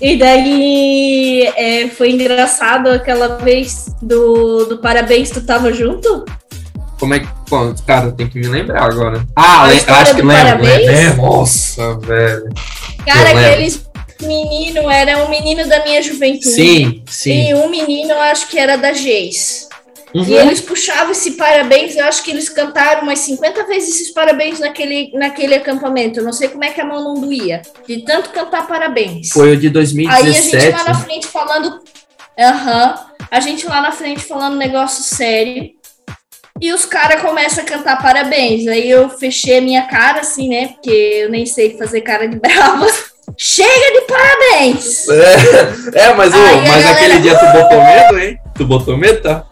E 0.02 0.18
daí 0.18 1.50
é, 1.56 1.88
foi 1.88 2.10
engraçado 2.10 2.90
aquela 2.90 3.38
vez 3.38 3.86
do, 4.02 4.66
do 4.66 4.76
Parabéns, 4.76 5.30
tu 5.30 5.40
tava 5.40 5.72
junto? 5.72 6.26
Como 7.00 7.14
é 7.14 7.20
que. 7.20 7.28
Bom, 7.48 7.74
cara, 7.86 8.12
tem 8.12 8.28
que 8.28 8.38
me 8.38 8.46
lembrar 8.46 8.82
agora. 8.82 9.24
Ah, 9.34 9.62
acho 9.62 10.14
que 10.14 10.20
lembro. 10.20 10.62
lembro. 10.62 11.22
Nossa, 11.22 11.98
velho. 12.00 12.50
Cara, 13.06 13.30
aqueles 13.30 13.88
menino 14.20 14.90
era 14.90 15.24
um 15.24 15.30
menino 15.30 15.66
da 15.66 15.82
minha 15.84 16.02
juventude. 16.02 16.50
Sim, 16.50 17.02
sim. 17.08 17.48
E 17.48 17.54
um 17.54 17.70
menino, 17.70 18.12
acho 18.12 18.48
que 18.48 18.58
era 18.58 18.76
da 18.76 18.92
Geis. 18.92 19.67
Uhum. 20.14 20.24
E 20.24 20.34
eles 20.34 20.60
puxavam 20.60 21.12
esse 21.12 21.32
parabéns, 21.32 21.94
eu 21.96 22.04
acho 22.04 22.22
que 22.22 22.30
eles 22.30 22.48
cantaram 22.48 23.02
umas 23.02 23.18
50 23.20 23.64
vezes 23.66 23.94
esses 23.94 24.10
parabéns 24.10 24.58
naquele, 24.58 25.10
naquele 25.14 25.54
acampamento. 25.54 26.20
Eu 26.20 26.24
não 26.24 26.32
sei 26.32 26.48
como 26.48 26.64
é 26.64 26.70
que 26.70 26.80
a 26.80 26.84
mão 26.84 27.02
não 27.02 27.20
doía. 27.20 27.62
De 27.86 28.02
tanto 28.02 28.30
cantar 28.30 28.66
parabéns. 28.66 29.30
Foi 29.30 29.52
o 29.52 29.56
de 29.56 29.68
2017. 29.68 30.26
Aí 30.26 30.30
a 30.30 30.60
gente 30.60 30.76
lá 30.76 30.92
na 30.92 30.94
frente 30.94 31.26
falando. 31.26 31.80
Aham. 32.38 32.90
Uhum, 32.90 33.08
a 33.30 33.40
gente 33.40 33.66
lá 33.66 33.80
na 33.82 33.92
frente 33.92 34.24
falando 34.24 34.56
negócio 34.56 35.02
sério. 35.02 35.70
E 36.60 36.72
os 36.72 36.84
caras 36.84 37.20
começam 37.20 37.62
a 37.62 37.66
cantar 37.66 38.02
parabéns. 38.02 38.66
Aí 38.66 38.90
eu 38.90 39.08
fechei 39.10 39.58
a 39.58 39.62
minha 39.62 39.82
cara, 39.82 40.20
assim, 40.20 40.48
né? 40.48 40.68
Porque 40.68 40.90
eu 40.90 41.30
nem 41.30 41.46
sei 41.46 41.76
fazer 41.76 42.00
cara 42.00 42.26
de 42.26 42.38
brava. 42.40 42.86
Chega 43.36 43.92
de 43.92 44.00
parabéns! 44.06 45.06
É, 45.08 46.06
é 46.06 46.14
mas, 46.14 46.32
mas 46.32 46.32
galera... 46.32 46.90
aquele 46.90 47.18
dia 47.20 47.38
tu 47.38 47.46
botou 47.52 47.84
medo, 47.84 48.18
hein? 48.18 48.38
Tu 48.54 48.64
botou 48.64 48.96
medo, 48.96 49.22
tá? 49.22 49.44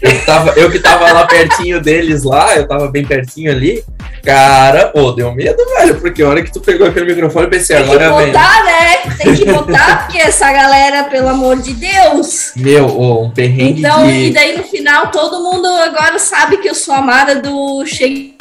Eu, 0.00 0.24
tava, 0.24 0.52
eu 0.56 0.70
que 0.70 0.78
tava 0.78 1.10
lá 1.12 1.26
pertinho 1.26 1.80
deles 1.80 2.22
lá, 2.22 2.54
eu 2.54 2.66
tava 2.66 2.88
bem 2.88 3.04
pertinho 3.04 3.50
ali. 3.50 3.82
Cara, 4.22 4.88
pô, 4.88 5.12
deu 5.12 5.32
medo, 5.34 5.56
velho, 5.76 6.00
porque 6.00 6.22
a 6.22 6.28
hora 6.28 6.42
que 6.42 6.52
tu 6.52 6.60
pegou 6.60 6.86
aquele 6.86 7.06
microfone, 7.06 7.46
eu 7.46 7.50
pensei, 7.50 7.76
Tem 7.76 7.84
agora 7.84 8.10
vem. 8.10 8.18
Tem 8.18 8.26
que 8.26 8.32
botar, 8.32 8.64
né? 8.64 9.16
Tem 9.16 9.34
que 9.34 9.44
botar, 9.44 9.98
porque 10.02 10.18
essa 10.18 10.52
galera, 10.52 11.04
pelo 11.04 11.28
amor 11.28 11.56
de 11.62 11.72
Deus. 11.74 12.52
Meu, 12.56 12.86
oh, 12.86 13.24
um 13.24 13.30
perrengue 13.30 13.80
Então, 13.80 14.06
de... 14.06 14.26
e 14.26 14.30
daí 14.32 14.56
no 14.56 14.64
final, 14.64 15.10
todo 15.10 15.42
mundo 15.42 15.66
agora 15.66 16.18
sabe 16.18 16.58
que 16.58 16.68
eu 16.68 16.74
sou 16.74 16.94
amada 16.94 17.36
do 17.36 17.86
Chega 17.86 18.34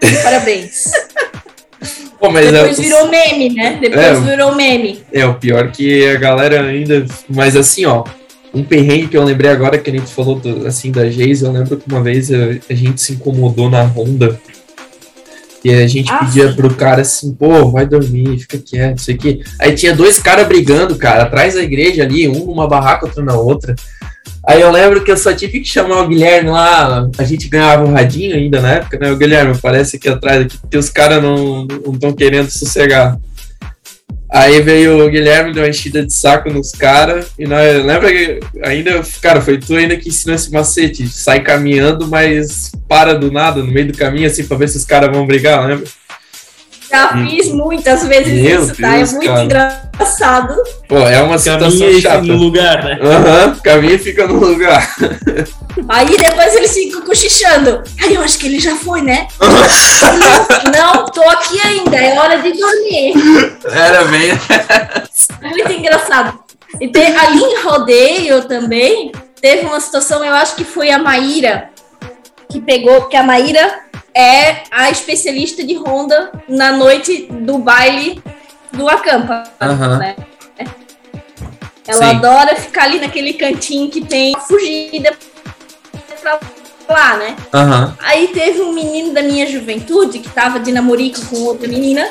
Parabéns. 0.22 0.90
Pô, 2.18 2.30
mas 2.30 2.50
Depois 2.50 2.78
é, 2.78 2.82
virou 2.82 3.08
meme, 3.08 3.54
né? 3.54 3.78
Depois 3.80 4.04
é, 4.04 4.14
virou 4.14 4.54
meme. 4.54 5.04
É, 5.12 5.24
o 5.24 5.34
pior 5.34 5.70
que 5.70 6.08
a 6.08 6.16
galera 6.16 6.62
ainda. 6.62 7.06
Mas 7.28 7.54
assim, 7.54 7.86
ó, 7.86 8.04
um 8.58 8.64
perrengue 8.64 9.08
que 9.08 9.16
eu 9.16 9.24
lembrei 9.24 9.50
agora 9.50 9.78
que 9.78 9.88
a 9.88 9.92
gente 9.92 10.12
falou 10.12 10.38
do, 10.38 10.66
assim 10.66 10.90
da 10.90 11.08
Geise, 11.08 11.44
eu 11.44 11.52
lembro 11.52 11.76
que 11.76 11.88
uma 11.88 12.02
vez 12.02 12.30
a, 12.32 12.36
a, 12.68 12.74
gente 12.74 13.00
se 13.00 13.12
incomodou 13.12 13.70
na 13.70 13.82
Honda 13.82 14.38
e 15.64 15.72
a 15.72 15.86
gente 15.86 16.10
ah, 16.10 16.18
pedia 16.18 16.48
sim. 16.48 16.56
pro 16.56 16.74
cara 16.74 17.02
assim, 17.02 17.32
pô, 17.32 17.70
vai 17.70 17.86
dormir, 17.86 18.38
fica 18.38 18.58
quieto, 18.58 18.98
isso 18.98 19.10
aqui. 19.10 19.42
Aí 19.58 19.74
tinha 19.74 19.94
dois 19.94 20.18
caras 20.18 20.46
brigando, 20.46 20.96
cara, 20.96 21.24
atrás 21.24 21.54
da 21.54 21.62
igreja 21.62 22.02
ali, 22.02 22.28
um 22.28 22.46
numa 22.46 22.68
barraca, 22.68 23.06
outro 23.06 23.24
na 23.24 23.34
outra. 23.34 23.74
Aí 24.46 24.60
eu 24.60 24.70
lembro 24.70 25.02
que 25.04 25.10
eu 25.10 25.16
só 25.16 25.32
tive 25.32 25.60
que 25.60 25.68
chamar 25.68 26.02
o 26.02 26.08
Guilherme 26.08 26.50
lá, 26.50 27.08
a 27.18 27.24
gente 27.24 27.48
ganhava 27.48 27.84
um 27.84 27.92
radinho 27.92 28.34
ainda 28.34 28.60
na 28.60 28.72
época, 28.74 28.98
né? 28.98 29.10
O 29.10 29.16
Guilherme, 29.16 29.58
parece 29.60 29.98
que 29.98 30.08
atrás 30.08 30.42
aqui, 30.42 30.58
que 30.70 30.78
os 30.78 30.88
caras 30.88 31.22
não 31.22 31.66
estão 31.92 32.12
querendo 32.12 32.48
sossegar. 32.48 33.18
Aí 34.30 34.60
veio 34.60 35.04
o 35.04 35.08
Guilherme, 35.08 35.54
deu 35.54 35.62
uma 35.62 35.70
enchida 35.70 36.04
de 36.04 36.12
saco 36.12 36.50
nos 36.50 36.70
caras. 36.72 37.28
E 37.38 37.46
nós, 37.46 37.84
lembra 37.84 38.12
que 38.12 38.40
ainda, 38.62 39.02
cara, 39.22 39.40
foi 39.40 39.58
tu 39.58 39.74
ainda 39.74 39.96
que 39.96 40.08
ensinou 40.08 40.34
esse 40.34 40.52
macete. 40.52 41.08
Sai 41.08 41.40
caminhando, 41.40 42.06
mas 42.06 42.70
para 42.86 43.14
do 43.14 43.32
nada, 43.32 43.62
no 43.62 43.72
meio 43.72 43.86
do 43.86 43.96
caminho, 43.96 44.26
assim, 44.26 44.44
pra 44.44 44.56
ver 44.56 44.68
se 44.68 44.76
os 44.76 44.84
caras 44.84 45.10
vão 45.10 45.26
brigar, 45.26 45.66
lembra? 45.66 45.86
Já 46.90 47.08
fiz 47.08 47.52
muitas 47.52 48.06
vezes 48.06 48.42
Meu 48.42 48.62
isso, 48.62 48.80
tá? 48.80 48.96
É 48.96 49.04
muito 49.04 49.26
cara. 49.26 49.44
engraçado. 49.44 50.54
Pô, 50.88 50.98
é 50.98 51.22
uma 51.22 51.38
situação 51.38 51.80
caminha 51.80 52.00
chata. 52.00 52.22
no 52.22 52.36
lugar, 52.36 52.84
né? 52.84 52.98
Aham, 53.02 53.46
uhum, 53.46 53.54
caminha 53.60 53.94
e 53.94 53.98
fica 53.98 54.26
no 54.26 54.34
lugar. 54.34 54.96
Aí 55.88 56.16
depois 56.16 56.54
eles 56.56 56.72
ficam 56.72 57.02
cochichando. 57.02 57.82
Aí 58.02 58.14
eu 58.14 58.22
acho 58.22 58.38
que 58.38 58.46
ele 58.46 58.58
já 58.58 58.74
foi, 58.76 59.02
né? 59.02 59.28
não, 59.40 60.72
não, 60.72 61.04
tô 61.06 61.22
aqui 61.22 61.60
ainda, 61.62 61.96
é 61.96 62.18
hora 62.18 62.38
de 62.38 62.52
dormir. 62.52 63.14
Era 63.64 64.04
bem. 64.04 64.30
muito 65.42 65.72
engraçado. 65.72 66.38
E 66.80 66.88
tem, 66.88 67.16
ali 67.16 67.38
em 67.38 67.62
rodeio 67.62 68.42
também, 68.44 69.12
teve 69.40 69.66
uma 69.66 69.80
situação, 69.80 70.24
eu 70.24 70.34
acho 70.34 70.54
que 70.56 70.64
foi 70.64 70.90
a 70.90 70.98
Maíra 70.98 71.70
que 72.50 72.60
pegou, 72.60 73.02
porque 73.02 73.16
a 73.16 73.22
Maíra 73.22 73.87
é 74.14 74.62
a 74.70 74.90
especialista 74.90 75.64
de 75.64 75.74
Honda 75.76 76.32
na 76.48 76.72
noite 76.72 77.28
do 77.30 77.58
baile 77.58 78.22
do 78.72 78.88
Acampa, 78.88 79.44
uhum. 79.60 79.98
né? 79.98 80.16
Ela 81.86 82.10
Sim. 82.10 82.16
adora 82.16 82.56
ficar 82.56 82.84
ali 82.84 83.00
naquele 83.00 83.32
cantinho 83.32 83.90
que 83.90 84.02
tem 84.02 84.36
fugida 84.46 85.16
pra 86.22 86.38
lá, 86.90 87.16
né? 87.16 87.36
Uhum. 87.54 87.94
Aí 88.00 88.28
teve 88.28 88.60
um 88.60 88.74
menino 88.74 89.14
da 89.14 89.22
minha 89.22 89.46
juventude 89.46 90.18
que 90.18 90.28
tava 90.28 90.60
de 90.60 90.70
namorico 90.70 91.24
com 91.26 91.36
outra 91.44 91.66
menina 91.66 92.06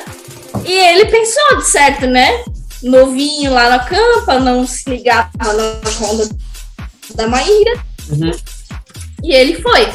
e 0.66 0.72
ele 0.72 1.06
pensou 1.06 1.58
de 1.58 1.68
certo, 1.68 2.08
né? 2.08 2.44
Novinho 2.82 3.54
lá 3.54 3.70
na 3.70 3.80
campa, 3.80 4.40
não 4.40 4.66
se 4.66 4.90
ligava 4.90 5.30
na 5.38 5.80
Honda 6.00 6.28
da 7.14 7.28
Maíra. 7.28 7.80
Uhum. 8.10 8.32
E 9.24 9.32
ele 9.32 9.62
foi 9.62 9.88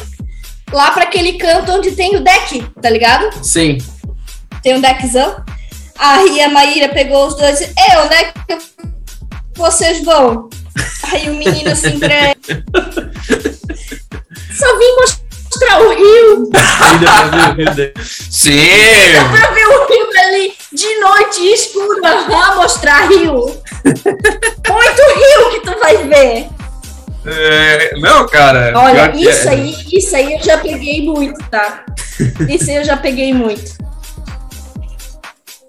lá 0.72 0.90
para 0.90 1.04
aquele 1.04 1.34
canto 1.34 1.72
onde 1.72 1.92
tem 1.92 2.16
o 2.16 2.20
deck, 2.20 2.62
tá 2.80 2.90
ligado? 2.90 3.30
Sim. 3.44 3.78
Tem 4.62 4.76
um 4.76 4.80
deckzão. 4.80 5.44
Aí 5.98 6.40
a 6.40 6.48
Maíra 6.48 6.88
pegou 6.88 7.26
os 7.26 7.36
dois 7.36 7.60
e 7.60 7.64
é, 7.64 7.98
onde 8.00 8.14
é 8.14 8.24
que 8.24 8.58
vocês 9.54 10.02
vão? 10.04 10.48
Aí 11.12 11.28
o 11.28 11.34
menino 11.34 11.70
assim 11.70 11.98
pra 11.98 12.34
Só 14.56 14.78
vim 14.78 14.96
mostrar 14.96 15.82
o 15.82 15.90
rio. 15.90 16.50
Sim! 18.30 19.12
Dá 19.12 19.24
pra 19.28 19.50
ver 19.50 19.66
o 19.66 19.86
rio 19.86 20.08
ali 20.18 20.54
de 20.72 21.00
noite 21.00 21.52
escuro, 21.52 22.00
ah, 22.04 22.54
mostrar 22.56 23.08
rio. 23.08 23.34
Muito 23.84 25.02
rio 25.14 25.50
que 25.50 25.60
tu 25.60 25.78
vai 25.78 25.96
ver. 26.08 26.48
É, 27.24 27.98
não, 27.98 28.26
cara. 28.26 28.72
Olha, 28.76 29.14
isso 29.14 29.48
é. 29.48 29.52
aí, 29.52 29.76
isso 29.92 30.16
aí 30.16 30.34
eu 30.34 30.42
já 30.42 30.58
peguei 30.58 31.04
muito, 31.04 31.38
tá? 31.48 31.84
Isso 32.48 32.70
aí 32.70 32.76
eu 32.76 32.84
já 32.84 32.96
peguei 32.96 33.32
muito. 33.32 33.72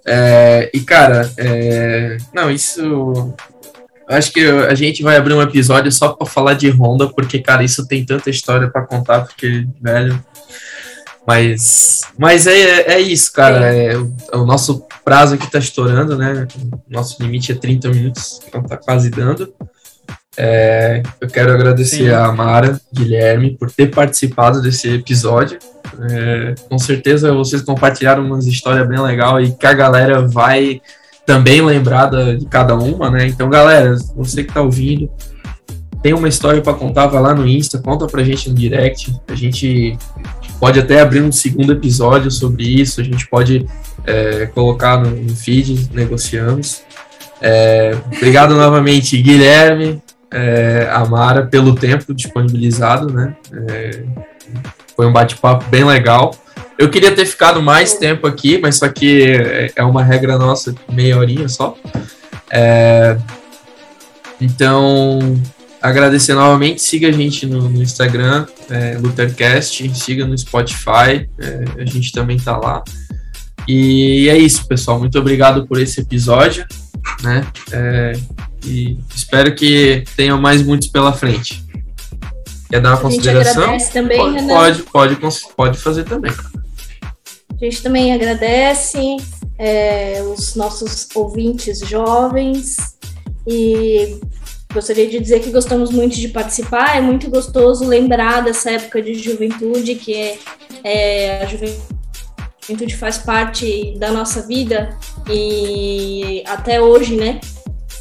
É, 0.06 0.70
e, 0.74 0.82
cara, 0.82 1.32
é, 1.38 2.18
não, 2.34 2.52
isso. 2.52 3.34
Acho 4.08 4.34
que 4.34 4.46
a 4.46 4.76
gente 4.76 5.02
vai 5.02 5.16
abrir 5.16 5.34
um 5.34 5.42
episódio 5.42 5.92
só 5.92 6.10
para 6.10 6.28
falar 6.28 6.54
de 6.56 6.70
Honda, 6.70 7.08
porque, 7.08 7.40
cara, 7.40 7.64
isso 7.64 7.88
tem 7.88 8.06
tanta 8.06 8.30
história 8.30 8.70
para 8.70 8.86
contar, 8.86 9.22
porque, 9.22 9.66
velho. 9.82 10.24
Mas, 11.26 12.02
mas 12.18 12.46
é, 12.46 12.94
é 12.94 13.00
isso, 13.00 13.32
cara. 13.32 13.74
É, 13.74 13.96
o, 13.98 14.14
o 14.34 14.46
nosso 14.46 14.86
prazo 15.06 15.36
aqui 15.36 15.50
tá 15.50 15.60
estourando, 15.60 16.18
né? 16.18 16.46
Nosso 16.90 17.22
limite 17.24 17.54
é 17.54 17.56
30 17.56 17.90
minutos, 17.90 18.42
então 18.46 18.62
tá 18.62 18.76
quase 18.76 19.10
dando. 19.10 19.54
É, 20.36 21.04
eu 21.22 21.28
quero 21.28 21.54
agradecer 21.54 22.06
Sim. 22.06 22.10
a 22.10 22.32
Mara, 22.32 22.80
Guilherme, 22.92 23.56
por 23.58 23.72
ter 23.72 23.92
participado 23.92 24.62
desse 24.62 24.90
episódio. 24.90 25.60
É, 26.10 26.56
com 26.70 26.80
certeza 26.80 27.34
vocês 27.34 27.62
compartilharam 27.62 28.26
umas 28.26 28.48
histórias 28.48 28.88
bem 28.88 29.00
legal 29.00 29.40
e 29.40 29.52
que 29.52 29.66
a 29.66 29.74
galera 29.74 30.28
vai 30.28 30.82
também 31.26 31.62
lembrar 31.62 32.10
de 32.36 32.46
cada 32.48 32.76
uma, 32.76 33.10
né? 33.10 33.28
Então, 33.28 33.50
galera, 33.50 33.96
você 34.16 34.44
que 34.44 34.54
tá 34.54 34.62
ouvindo, 34.62 35.10
tem 36.02 36.14
uma 36.14 36.28
história 36.28 36.62
para 36.62 36.74
contar, 36.74 37.08
vai 37.08 37.22
lá 37.22 37.34
no 37.34 37.48
Insta, 37.48 37.80
conta 37.80 38.06
pra 38.08 38.24
gente 38.24 38.50
no 38.50 38.56
direct. 38.56 39.16
A 39.28 39.36
gente 39.36 39.98
pode 40.60 40.78
até 40.78 41.00
abrir 41.00 41.22
um 41.22 41.32
segundo 41.32 41.72
episódio 41.72 42.30
sobre 42.30 42.64
isso, 42.64 43.00
a 43.00 43.04
gente 43.04 43.26
pode 43.30 43.66
é, 44.06 44.48
colocar 44.48 45.00
no, 45.00 45.12
no 45.12 45.34
feed, 45.34 45.90
negociamos. 45.94 46.82
É, 47.42 47.96
obrigado 48.14 48.54
novamente, 48.56 49.22
Guilherme, 49.22 50.03
é, 50.34 50.90
Amara 50.92 51.46
pelo 51.46 51.76
tempo 51.76 52.14
disponibilizado, 52.14 53.14
né? 53.14 53.36
É, 53.70 54.04
foi 54.96 55.06
um 55.06 55.14
bate-papo 55.14 55.66
bem 55.70 55.84
legal. 55.84 56.36
Eu 56.78 56.90
queria 56.90 57.12
ter 57.12 57.26
ficado 57.26 57.62
mais 57.62 57.94
tempo 57.94 58.26
aqui, 58.26 58.58
mas 58.58 58.78
só 58.78 58.90
que 58.90 59.24
é, 59.32 59.72
é 59.76 59.84
uma 59.84 60.04
regra 60.04 60.38
nossa, 60.38 60.74
meia 60.92 61.18
horinha 61.18 61.48
só. 61.48 61.78
É, 62.52 63.18
Então, 64.42 65.42
agradecer 65.82 66.34
novamente, 66.34 66.82
siga 66.82 67.08
a 67.08 67.12
gente 67.12 67.46
no, 67.46 67.70
no 67.70 67.82
Instagram, 67.82 68.46
é, 68.70 68.98
Luthercast, 68.98 69.90
siga 69.96 70.26
no 70.26 70.38
Spotify, 70.38 71.30
é, 71.40 71.64
a 71.78 71.86
gente 71.86 72.12
também 72.12 72.38
tá 72.38 72.58
lá. 72.58 72.84
E 73.68 74.28
é 74.30 74.38
isso, 74.38 74.68
pessoal. 74.68 75.00
Muito 75.00 75.18
obrigado 75.18 75.66
por 75.66 75.80
esse 75.80 76.02
episódio, 76.02 76.66
né? 77.22 77.46
É, 77.72 78.14
e 78.66 78.98
espero 79.16 79.54
que 79.56 80.04
tenham 80.16 80.40
mais 80.40 80.62
muitos 80.62 80.88
pela 80.88 81.14
frente. 81.14 81.64
Quer 82.70 82.82
dar 82.82 82.90
uma 82.90 82.98
a 82.98 83.02
consideração? 83.02 83.78
Também, 83.92 84.18
pode, 84.48 84.84
pode, 84.84 85.16
pode, 85.16 85.40
pode, 85.56 85.78
fazer 85.78 86.06
também. 86.06 86.32
A 87.02 87.64
gente 87.66 87.84
também 87.84 88.14
agradece 88.14 89.18
é, 89.60 90.24
os 90.24 90.56
nossos 90.56 91.08
ouvintes 91.14 91.80
jovens 91.80 92.78
e 93.48 94.20
gostaria 94.74 95.08
de 95.08 95.20
dizer 95.20 95.42
que 95.42 95.52
gostamos 95.52 95.92
muito 95.92 96.16
de 96.16 96.30
participar. 96.30 96.98
É 96.98 97.02
muito 97.02 97.30
gostoso 97.30 97.86
lembrar 97.86 98.42
dessa 98.42 98.72
época 98.72 99.02
de 99.02 99.14
juventude, 99.14 99.96
que 99.96 100.16
é, 100.16 100.40
é 100.84 101.44
a 101.44 101.46
juventude 101.46 102.98
faz 102.98 103.20
parte 103.20 103.94
da 104.00 104.12
nossa 104.12 104.48
vida 104.48 104.98
e 105.30 106.44
até 106.48 106.82
hoje, 106.82 107.16
né? 107.16 107.40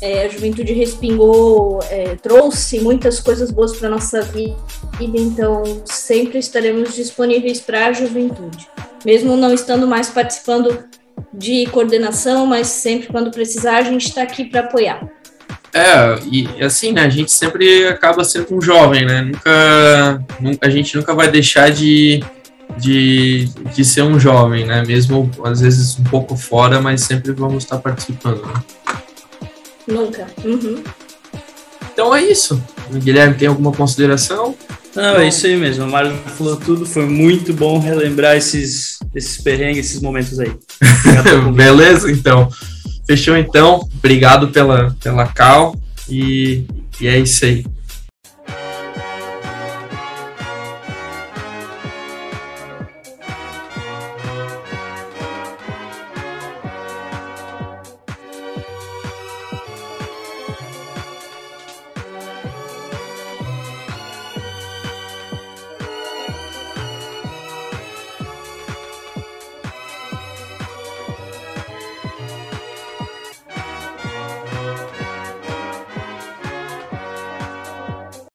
É, 0.03 0.27
a 0.27 0.29
juventude 0.29 0.73
respingou, 0.73 1.79
é, 1.89 2.17
trouxe 2.17 2.81
muitas 2.81 3.21
coisas 3.21 3.53
boas 3.53 3.77
para 3.77 3.89
nossa 3.89 4.21
vida, 4.21 4.57
então 5.01 5.63
sempre 5.85 6.41
estaremos 6.41 6.97
disponíveis 6.97 7.61
para 7.61 7.87
a 7.87 7.93
juventude, 7.93 8.69
mesmo 9.05 9.37
não 9.37 9.55
estando 9.55 9.87
mais 9.87 10.11
participando 10.11 10.77
de 11.33 11.67
coordenação, 11.67 12.47
mas 12.47 12.67
sempre 12.67 13.07
quando 13.07 13.31
precisar 13.31 13.77
a 13.77 13.83
gente 13.83 14.09
está 14.09 14.23
aqui 14.23 14.45
para 14.45 14.63
apoiar. 14.63 15.09
É, 15.73 16.19
e 16.31 16.49
assim, 16.61 16.91
né, 16.91 17.03
a 17.03 17.09
gente 17.09 17.31
sempre 17.31 17.87
acaba 17.87 18.25
sendo 18.25 18.57
um 18.57 18.61
jovem, 18.61 19.07
né, 19.07 19.23
nunca, 19.23 20.25
a 20.61 20.69
gente 20.69 20.97
nunca 20.97 21.15
vai 21.15 21.31
deixar 21.31 21.71
de 21.71 22.25
de, 22.77 23.51
de 23.75 23.85
ser 23.85 24.03
um 24.03 24.19
jovem, 24.19 24.65
né? 24.65 24.83
Mesmo 24.87 25.31
às 25.45 25.61
vezes 25.61 25.99
um 25.99 26.05
pouco 26.05 26.35
fora, 26.35 26.81
mas 26.81 27.03
sempre 27.03 27.31
vamos 27.33 27.65
estar 27.65 27.77
participando. 27.77 28.43
Né? 28.47 28.55
Nunca. 29.93 30.27
Uhum. 30.45 30.83
Então 31.93 32.15
é 32.15 32.23
isso. 32.23 32.61
Guilherme, 32.91 33.35
tem 33.35 33.49
alguma 33.49 33.73
consideração? 33.73 34.55
Não, 34.95 35.17
é 35.17 35.29
isso 35.29 35.47
aí 35.47 35.57
mesmo. 35.57 35.85
A 35.85 35.87
Mário 35.87 36.13
falou 36.37 36.57
tudo. 36.57 36.85
Foi 36.85 37.07
muito 37.07 37.53
bom 37.53 37.79
relembrar 37.79 38.37
esses, 38.37 38.99
esses 39.15 39.41
perrengues, 39.41 39.87
esses 39.87 40.01
momentos 40.01 40.39
aí. 40.39 40.53
Beleza, 41.55 42.11
então. 42.11 42.49
Fechou 43.07 43.37
então. 43.37 43.89
Obrigado 43.99 44.49
pela, 44.49 44.95
pela 45.03 45.27
cal. 45.27 45.77
E, 46.09 46.65
e 47.01 47.07
é 47.07 47.19
isso 47.19 47.45
aí. 47.45 47.65